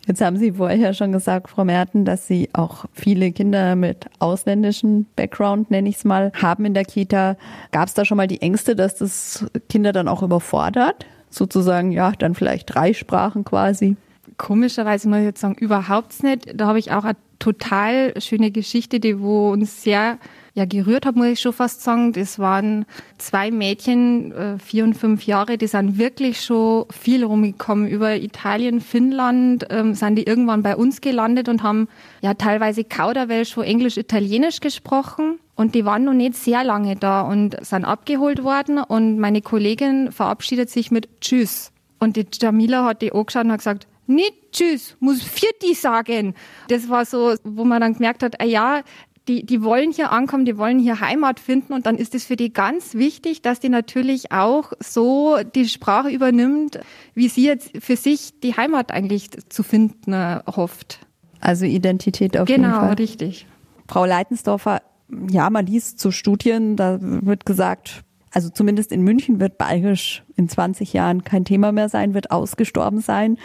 Jetzt 0.06 0.20
haben 0.20 0.36
Sie 0.36 0.52
vorher 0.52 0.94
schon 0.94 1.14
gesagt, 1.14 1.50
Frau 1.50 1.64
Merten, 1.64 2.04
dass 2.04 2.28
Sie 2.28 2.50
auch 2.52 2.84
viele 2.92 3.32
Kinder 3.32 3.78
mit 3.78 4.08
ausländischem 4.20 5.06
Background, 5.16 5.72
nenne 5.72 5.88
ich 5.88 5.96
es 5.96 6.04
mal, 6.04 6.34
haben 6.42 6.66
in 6.66 6.74
der 6.74 6.84
Kita. 6.84 7.38
Gab 7.72 7.88
es 7.88 7.94
da 7.94 8.04
schon 8.04 8.18
mal 8.18 8.28
die 8.28 8.42
Ängste, 8.42 8.76
dass 8.76 8.96
das 8.96 9.46
Kinder 9.70 9.94
dann 9.94 10.10
auch 10.10 10.22
überfordert? 10.22 11.06
Sozusagen, 11.34 11.92
ja, 11.92 12.12
dann 12.12 12.36
vielleicht 12.36 12.74
drei 12.74 12.94
Sprachen 12.94 13.44
quasi? 13.44 13.96
komischerweise 14.38 15.08
muss 15.10 15.20
ich 15.20 15.26
jetzt 15.26 15.42
sagen, 15.42 15.56
überhaupt 15.56 16.24
nicht. 16.24 16.60
Da 16.60 16.68
habe 16.68 16.80
ich 16.80 16.92
auch 16.92 17.04
eine 17.04 17.18
total 17.40 18.14
schöne 18.22 18.52
Geschichte, 18.52 19.00
die 19.00 19.20
wo 19.20 19.52
uns 19.52 19.84
sehr 19.84 20.18
ja, 20.56 20.66
gerührt 20.66 21.06
hat, 21.06 21.16
muss 21.16 21.28
ich 21.28 21.40
schon 21.40 21.54
fast 21.54 21.82
sagen. 21.82 22.14
Das 22.14 22.38
waren 22.38 22.86
zwei 23.18 23.50
Mädchen, 23.50 24.32
äh, 24.32 24.60
vier 24.60 24.84
und 24.84 24.94
fünf 24.94 25.26
Jahre, 25.26 25.58
die 25.58 25.68
sind 25.68 25.98
wirklich 25.98 26.42
schon 26.42 26.86
viel 26.92 27.24
rumgekommen. 27.24 27.88
Über 27.88 28.16
Italien, 28.16 28.80
Finnland 28.80 29.66
ähm, 29.72 29.96
sind 29.96 30.16
die 30.16 30.24
irgendwann 30.24 30.62
bei 30.62 30.76
uns 30.76 31.02
gelandet 31.02 31.50
und 31.50 31.64
haben 31.64 31.88
ja 32.22 32.36
teilweise 32.36 32.84
Kauderwelsch, 32.84 33.58
wo 33.58 33.62
Englisch, 33.62 33.98
Italienisch 33.98 34.60
gesprochen. 34.60 35.40
Und 35.56 35.76
die 35.76 35.86
waren 35.86 36.04
noch 36.04 36.14
nicht 36.14 36.36
sehr 36.36 36.64
lange 36.64 36.96
da 36.96 37.22
und 37.22 37.56
sind 37.64 37.86
abgeholt 37.86 38.44
worden. 38.44 38.80
Und 38.80 39.20
meine 39.20 39.42
Kollegin 39.42 40.12
verabschiedet 40.12 40.70
sich 40.70 40.90
mit 40.90 41.22
Tschüss. 41.22 41.72
Und 42.00 42.16
die 42.18 42.26
Jamila 42.42 42.86
hat 42.86 43.02
die 43.02 43.12
angeschaut 43.12 43.46
und 43.46 43.52
hat 43.52 43.60
gesagt, 43.60 43.88
nicht 44.08 44.34
Tschüss, 44.52 44.98
muss 45.00 45.22
Vierti 45.24 45.74
sagen. 45.74 46.34
Das 46.68 46.90
war 46.90 47.06
so, 47.06 47.36
wo 47.44 47.64
man 47.64 47.82
dann 47.82 47.94
gemerkt 47.94 48.24
hat, 48.24 48.42
ah 48.42 48.46
ja, 48.46 48.82
die, 49.28 49.46
die 49.46 49.64
wollen 49.64 49.92
hier 49.92 50.12
ankommen, 50.12 50.46
die 50.46 50.58
wollen 50.58 50.80
hier 50.80 51.00
Heimat 51.00 51.40
finden 51.40 51.74
und 51.74 51.86
dann 51.86 51.96
ist 51.96 52.14
es 52.14 52.26
für 52.26 52.36
die 52.36 52.52
ganz 52.52 52.94
wichtig, 52.94 53.42
dass 53.42 53.60
die 53.60 53.70
natürlich 53.70 54.32
auch 54.34 54.74
so 54.80 55.38
die 55.56 55.70
Sprache 55.70 56.10
übernimmt, 56.10 56.80
wie 57.14 57.30
sie 57.30 57.46
jetzt 57.46 57.72
für 57.80 57.96
sich 57.96 58.40
die 58.42 58.58
Heimat 58.58 58.92
eigentlich 58.92 59.30
zu 59.50 59.64
finden 59.64 60.12
äh, 60.12 60.42
hofft. 60.54 61.00
Also 61.40 61.66
Identität 61.66 62.38
auf 62.38 62.48
genau, 62.48 62.68
jeden 62.68 62.72
Fall. 62.72 62.82
Genau, 62.82 63.02
richtig. 63.02 63.48
Frau 63.88 64.06
Leitensdorfer, 64.06 64.82
ja, 65.30 65.50
man 65.50 65.66
liest 65.66 66.00
zu 66.00 66.12
Studien, 66.12 66.76
da 66.76 66.98
wird 67.02 67.46
gesagt, 67.46 68.04
also 68.32 68.50
zumindest 68.50 68.92
in 68.92 69.04
München 69.04 69.40
wird 69.40 69.58
Bayerisch 69.58 70.24
in 70.36 70.50
20 70.50 70.94
Jahren 70.94 71.24
kein 71.24 71.46
Thema 71.46 71.72
mehr 71.72 71.90
sein, 71.90 72.14
wird 72.14 72.32
ausgestorben 72.32 73.02
sein. 73.02 73.38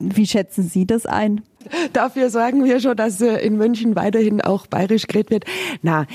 Wie 0.00 0.26
schätzen 0.26 0.62
Sie 0.62 0.86
das 0.86 1.06
ein? 1.06 1.42
Dafür 1.92 2.30
sorgen 2.30 2.64
wir 2.64 2.80
schon, 2.80 2.96
dass 2.96 3.20
äh, 3.20 3.36
in 3.36 3.56
München 3.56 3.96
weiterhin 3.96 4.40
auch 4.40 4.66
bayerisch 4.66 5.06
geredet 5.06 5.30
wird. 5.30 5.44
Na, 5.82 6.06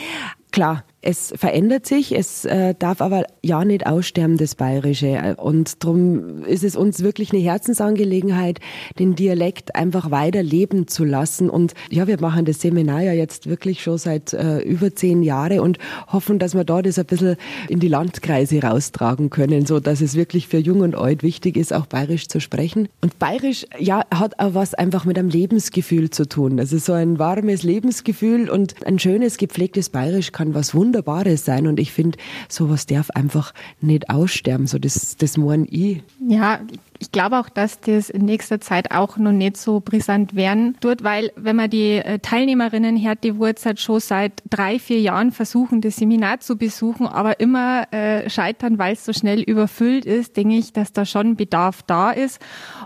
klar, 0.52 0.84
es 1.04 1.34
verändert 1.36 1.86
sich, 1.86 2.16
es 2.16 2.46
äh, 2.46 2.76
darf 2.80 3.02
aber 3.02 3.26
ja 3.44 3.66
nicht 3.66 3.86
aussterben, 3.86 4.38
das 4.38 4.56
Bayerische. 4.56 5.36
Und 5.38 5.84
darum 5.84 6.46
ist 6.46 6.64
es 6.64 6.78
uns 6.78 7.04
wirklich 7.04 7.34
eine 7.34 7.42
Herzensangelegenheit, 7.42 8.60
den 9.00 9.14
Dialekt 9.14 9.76
einfach 9.76 10.12
weiter 10.12 10.42
leben 10.42 10.88
zu 10.88 11.04
lassen. 11.04 11.50
Und 11.50 11.74
ja, 11.90 12.08
wir 12.08 12.20
machen 12.22 12.46
das 12.46 12.62
Seminar 12.62 13.02
ja 13.02 13.12
jetzt 13.12 13.50
wirklich 13.50 13.84
schon 13.84 13.98
seit 13.98 14.32
äh, 14.32 14.60
über 14.60 14.96
zehn 14.96 15.24
Jahren 15.24 15.60
und 15.60 15.78
hoffen, 16.08 16.40
dass 16.40 16.56
wir 16.56 16.64
da 16.64 16.82
das 16.82 16.98
ein 16.98 17.06
bisschen 17.06 17.36
in 17.68 17.82
die 17.82 17.90
Landkreise 17.90 18.62
raustragen 18.62 19.30
können, 19.30 19.66
so 19.66 19.82
dass 19.82 20.00
es 20.00 20.16
wirklich 20.16 20.48
für 20.48 20.60
Jung 20.60 20.80
und 20.82 20.96
Alt 20.96 21.22
wichtig 21.22 21.58
ist, 21.58 21.74
auch 21.74 21.86
Bayerisch 21.86 22.30
zu 22.30 22.40
sprechen. 22.40 22.88
Und 23.02 23.20
Bayerisch, 23.20 23.66
ja, 23.78 24.04
hat 24.14 24.40
auch 24.40 24.54
was 24.54 24.74
einfach 24.74 25.04
mit 25.04 25.20
einem 25.20 25.30
Lebensgefühl 25.30 26.12
zu 26.12 26.30
tun. 26.30 26.62
Also 26.62 26.78
so 26.78 26.94
ein 26.94 27.20
warmes 27.20 27.64
Lebensgefühl 27.64 28.50
und 28.50 28.76
ein 28.86 29.00
schönes, 29.00 29.36
gepflegtes 29.38 29.90
Bayerisch 29.90 30.32
kann 30.32 30.54
was 30.54 30.74
wunderbares 30.74 30.93
Wunderbares 30.94 31.44
sein. 31.44 31.66
Und 31.66 31.80
ich 31.80 31.92
finde, 31.92 32.18
sowas 32.48 32.86
darf 32.86 33.10
einfach 33.12 33.54
nicht 33.82 34.10
aussterben. 34.10 34.68
So 34.68 34.78
das, 34.78 35.18
das 35.18 35.38
meine 35.38 35.66
ich. 35.66 36.04
Ja, 36.28 36.60
ich 37.04 37.12
glaube 37.12 37.38
auch, 37.38 37.50
dass 37.50 37.82
das 37.82 38.10
in 38.10 38.24
nächster 38.24 38.62
Zeit 38.62 38.92
auch 38.92 39.18
noch 39.18 39.34
nicht 39.34 39.58
so 39.58 39.82
brisant 39.82 40.38
werden 40.38 40.78
wird, 40.80 41.04
weil 41.04 41.34
wenn 41.36 41.58
man 41.58 41.70
die 41.70 41.98
äh, 41.98 42.20
Teilnehmerinnen 42.20 43.04
hört, 43.04 43.26
die 43.26 43.38
Wurz 43.38 43.66
hat 43.66 43.82
schon 43.82 44.00
seit 44.00 44.42
drei, 44.50 44.80
vier 44.80 45.02
Jahren 45.02 45.34
versuchen, 45.34 45.82
das 45.82 45.98
Seminar 45.98 46.40
zu 46.40 46.58
besuchen, 46.58 47.06
aber 47.06 47.42
immer 47.42 47.92
äh, 47.92 48.30
scheitern, 48.30 48.78
weil 48.78 48.94
es 48.94 49.04
so 49.04 49.12
schnell 49.12 49.42
überfüllt 49.42 50.06
ist, 50.06 50.38
denke 50.38 50.56
ich, 50.56 50.72
dass 50.72 50.94
da 50.94 51.04
schon 51.04 51.36
Bedarf 51.36 51.84
da 51.84 52.12
ist. 52.12 52.40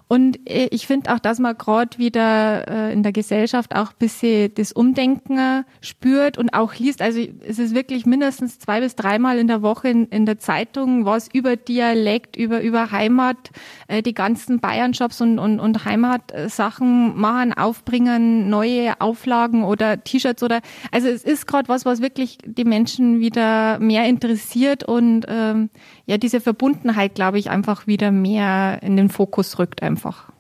Und 0.08 0.40
äh, 0.50 0.68
ich 0.72 0.88
finde 0.88 1.14
auch, 1.14 1.20
dass 1.20 1.38
man 1.38 1.56
gerade 1.56 2.00
wieder 2.00 2.68
äh, 2.68 2.94
in 2.94 3.04
der 3.04 3.12
Gesellschaft 3.12 3.76
auch 3.76 3.92
ein 3.92 4.00
bisschen 4.00 4.52
das 4.56 4.72
Umdenken 4.72 5.64
spürt 5.80 6.40
und 6.40 6.56
auch 6.56 6.74
liest. 6.74 7.04
Also 7.04 7.20
es 7.48 7.60
ist 7.60 7.76
wirklich 7.76 8.08
mindestens 8.08 8.58
zwei 8.58 8.80
bis 8.80 8.96
dreimal 8.96 9.38
in 9.38 9.48
der 9.48 9.62
Woche 9.62 9.90
in, 9.90 10.08
in 10.08 10.26
der 10.26 10.40
Zeitung 10.40 11.06
was 11.06 11.28
über 11.32 11.56
Dialekt, 11.56 12.36
über, 12.36 12.62
über 12.62 12.90
Heimat, 12.92 13.52
äh, 13.88 14.02
die 14.08 14.14
ganzen 14.14 14.60
Bayern-Shops 14.60 15.22
und, 15.22 15.38
und, 15.38 15.60
und 15.60 15.86
Heimatsachen 15.86 17.16
machen, 17.16 17.54
aufbringen, 17.54 18.50
neue 18.50 19.00
Auflagen 19.00 19.64
oder 19.64 20.04
T-Shirts 20.04 20.42
oder 20.42 20.62
also 20.92 21.08
es 21.08 21.24
ist 21.24 21.46
gerade 21.46 21.70
was, 21.70 21.86
was 21.86 22.02
wirklich 22.02 22.40
die 22.44 22.66
Menschen 22.66 23.20
wieder 23.20 23.78
mehr 23.80 24.06
interessiert 24.08 24.84
und 24.84 25.26
ähm, 25.28 25.70
ja, 26.06 26.18
diese 26.18 26.42
Verbundenheit, 26.42 27.16
glaube 27.16 27.38
ich, 27.38 27.50
einfach 27.50 27.86
wieder 27.86 28.12
mehr 28.12 28.80
in 28.82 28.98
den 28.98 29.10
Fokus 29.10 29.60
rückt 29.60 29.84
einfach. 29.84 30.32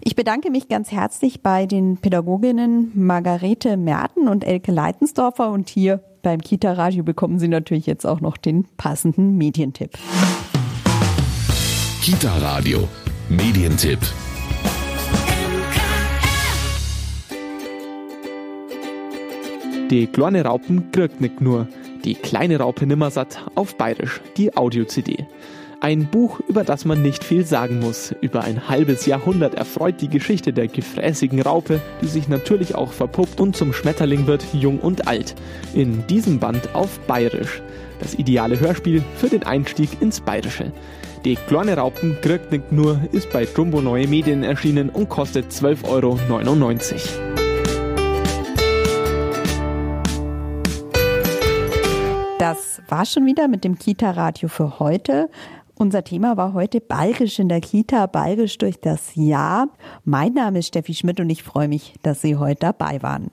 Ich 0.00 0.14
bedanke 0.14 0.50
mich 0.50 0.68
ganz 0.68 0.92
herzlich 0.92 1.42
bei 1.42 1.64
den 1.64 1.96
Pädagoginnen 1.96 2.92
Margarete 2.94 3.76
Merten 3.76 4.28
und 4.28 4.44
Elke 4.44 4.72
Leitensdorfer 4.72 5.50
und 5.50 5.70
hier 5.70 6.02
beim 6.22 6.40
Kita 6.40 6.72
Radio 6.72 7.04
bekommen 7.04 7.38
Sie 7.38 7.48
natürlich 7.48 7.86
jetzt 7.86 8.04
auch 8.04 8.20
noch 8.20 8.36
den 8.36 8.66
passenden 8.76 9.36
Medientipp. 9.38 9.92
Kita 12.02 12.36
Radio 12.38 12.88
Medientipp. 13.28 13.98
Die 19.90 20.06
kleine 20.06 20.44
Raupen 20.44 20.92
kriegt 20.92 21.20
nicht 21.20 21.40
nur. 21.40 21.66
Die 22.04 22.14
kleine 22.14 22.58
Raupe 22.58 22.86
Nimmersatt 22.86 23.44
auf 23.56 23.76
Bayerisch, 23.76 24.20
die 24.36 24.56
Audio-CD. 24.56 25.26
Ein 25.80 26.06
Buch, 26.06 26.40
über 26.48 26.64
das 26.64 26.84
man 26.84 27.02
nicht 27.02 27.24
viel 27.24 27.44
sagen 27.44 27.80
muss. 27.80 28.14
Über 28.20 28.44
ein 28.44 28.68
halbes 28.68 29.06
Jahrhundert 29.06 29.54
erfreut 29.54 30.00
die 30.00 30.08
Geschichte 30.08 30.52
der 30.52 30.68
gefräßigen 30.68 31.42
Raupe, 31.42 31.80
die 32.02 32.08
sich 32.08 32.28
natürlich 32.28 32.74
auch 32.74 32.92
verpuppt 32.92 33.40
und 33.40 33.56
zum 33.56 33.72
Schmetterling 33.72 34.26
wird, 34.26 34.44
jung 34.52 34.78
und 34.78 35.08
alt. 35.08 35.34
In 35.74 36.06
diesem 36.06 36.38
Band 36.38 36.74
auf 36.74 37.00
Bayerisch. 37.00 37.62
Das 38.00 38.14
ideale 38.14 38.60
Hörspiel 38.60 39.02
für 39.16 39.28
den 39.28 39.42
Einstieg 39.42 40.00
ins 40.00 40.20
Bayerische. 40.20 40.72
Die 41.26 41.34
kleine 41.34 41.76
Raupen 41.76 42.20
kriegt 42.20 42.52
nicht 42.52 42.70
nur, 42.70 43.00
ist 43.10 43.32
bei 43.32 43.48
Jumbo 43.52 43.80
Neue 43.80 44.06
Medien 44.06 44.44
erschienen 44.44 44.88
und 44.88 45.08
kostet 45.08 45.50
12,99 45.50 45.82
Euro. 45.88 46.20
Das 52.38 52.80
war 52.86 53.04
schon 53.04 53.26
wieder 53.26 53.48
mit 53.48 53.64
dem 53.64 53.76
Kita-Radio 53.76 54.48
für 54.48 54.78
heute. 54.78 55.28
Unser 55.74 56.04
Thema 56.04 56.36
war 56.36 56.52
heute 56.52 56.80
Balgisch 56.80 57.40
in 57.40 57.48
der 57.48 57.60
Kita, 57.60 58.06
Balgisch 58.06 58.56
durch 58.58 58.80
das 58.80 59.16
Jahr. 59.16 59.66
Mein 60.04 60.32
Name 60.32 60.60
ist 60.60 60.68
Steffi 60.68 60.94
Schmidt 60.94 61.18
und 61.18 61.28
ich 61.28 61.42
freue 61.42 61.66
mich, 61.66 61.94
dass 62.04 62.22
Sie 62.22 62.36
heute 62.36 62.60
dabei 62.60 63.02
waren. 63.02 63.32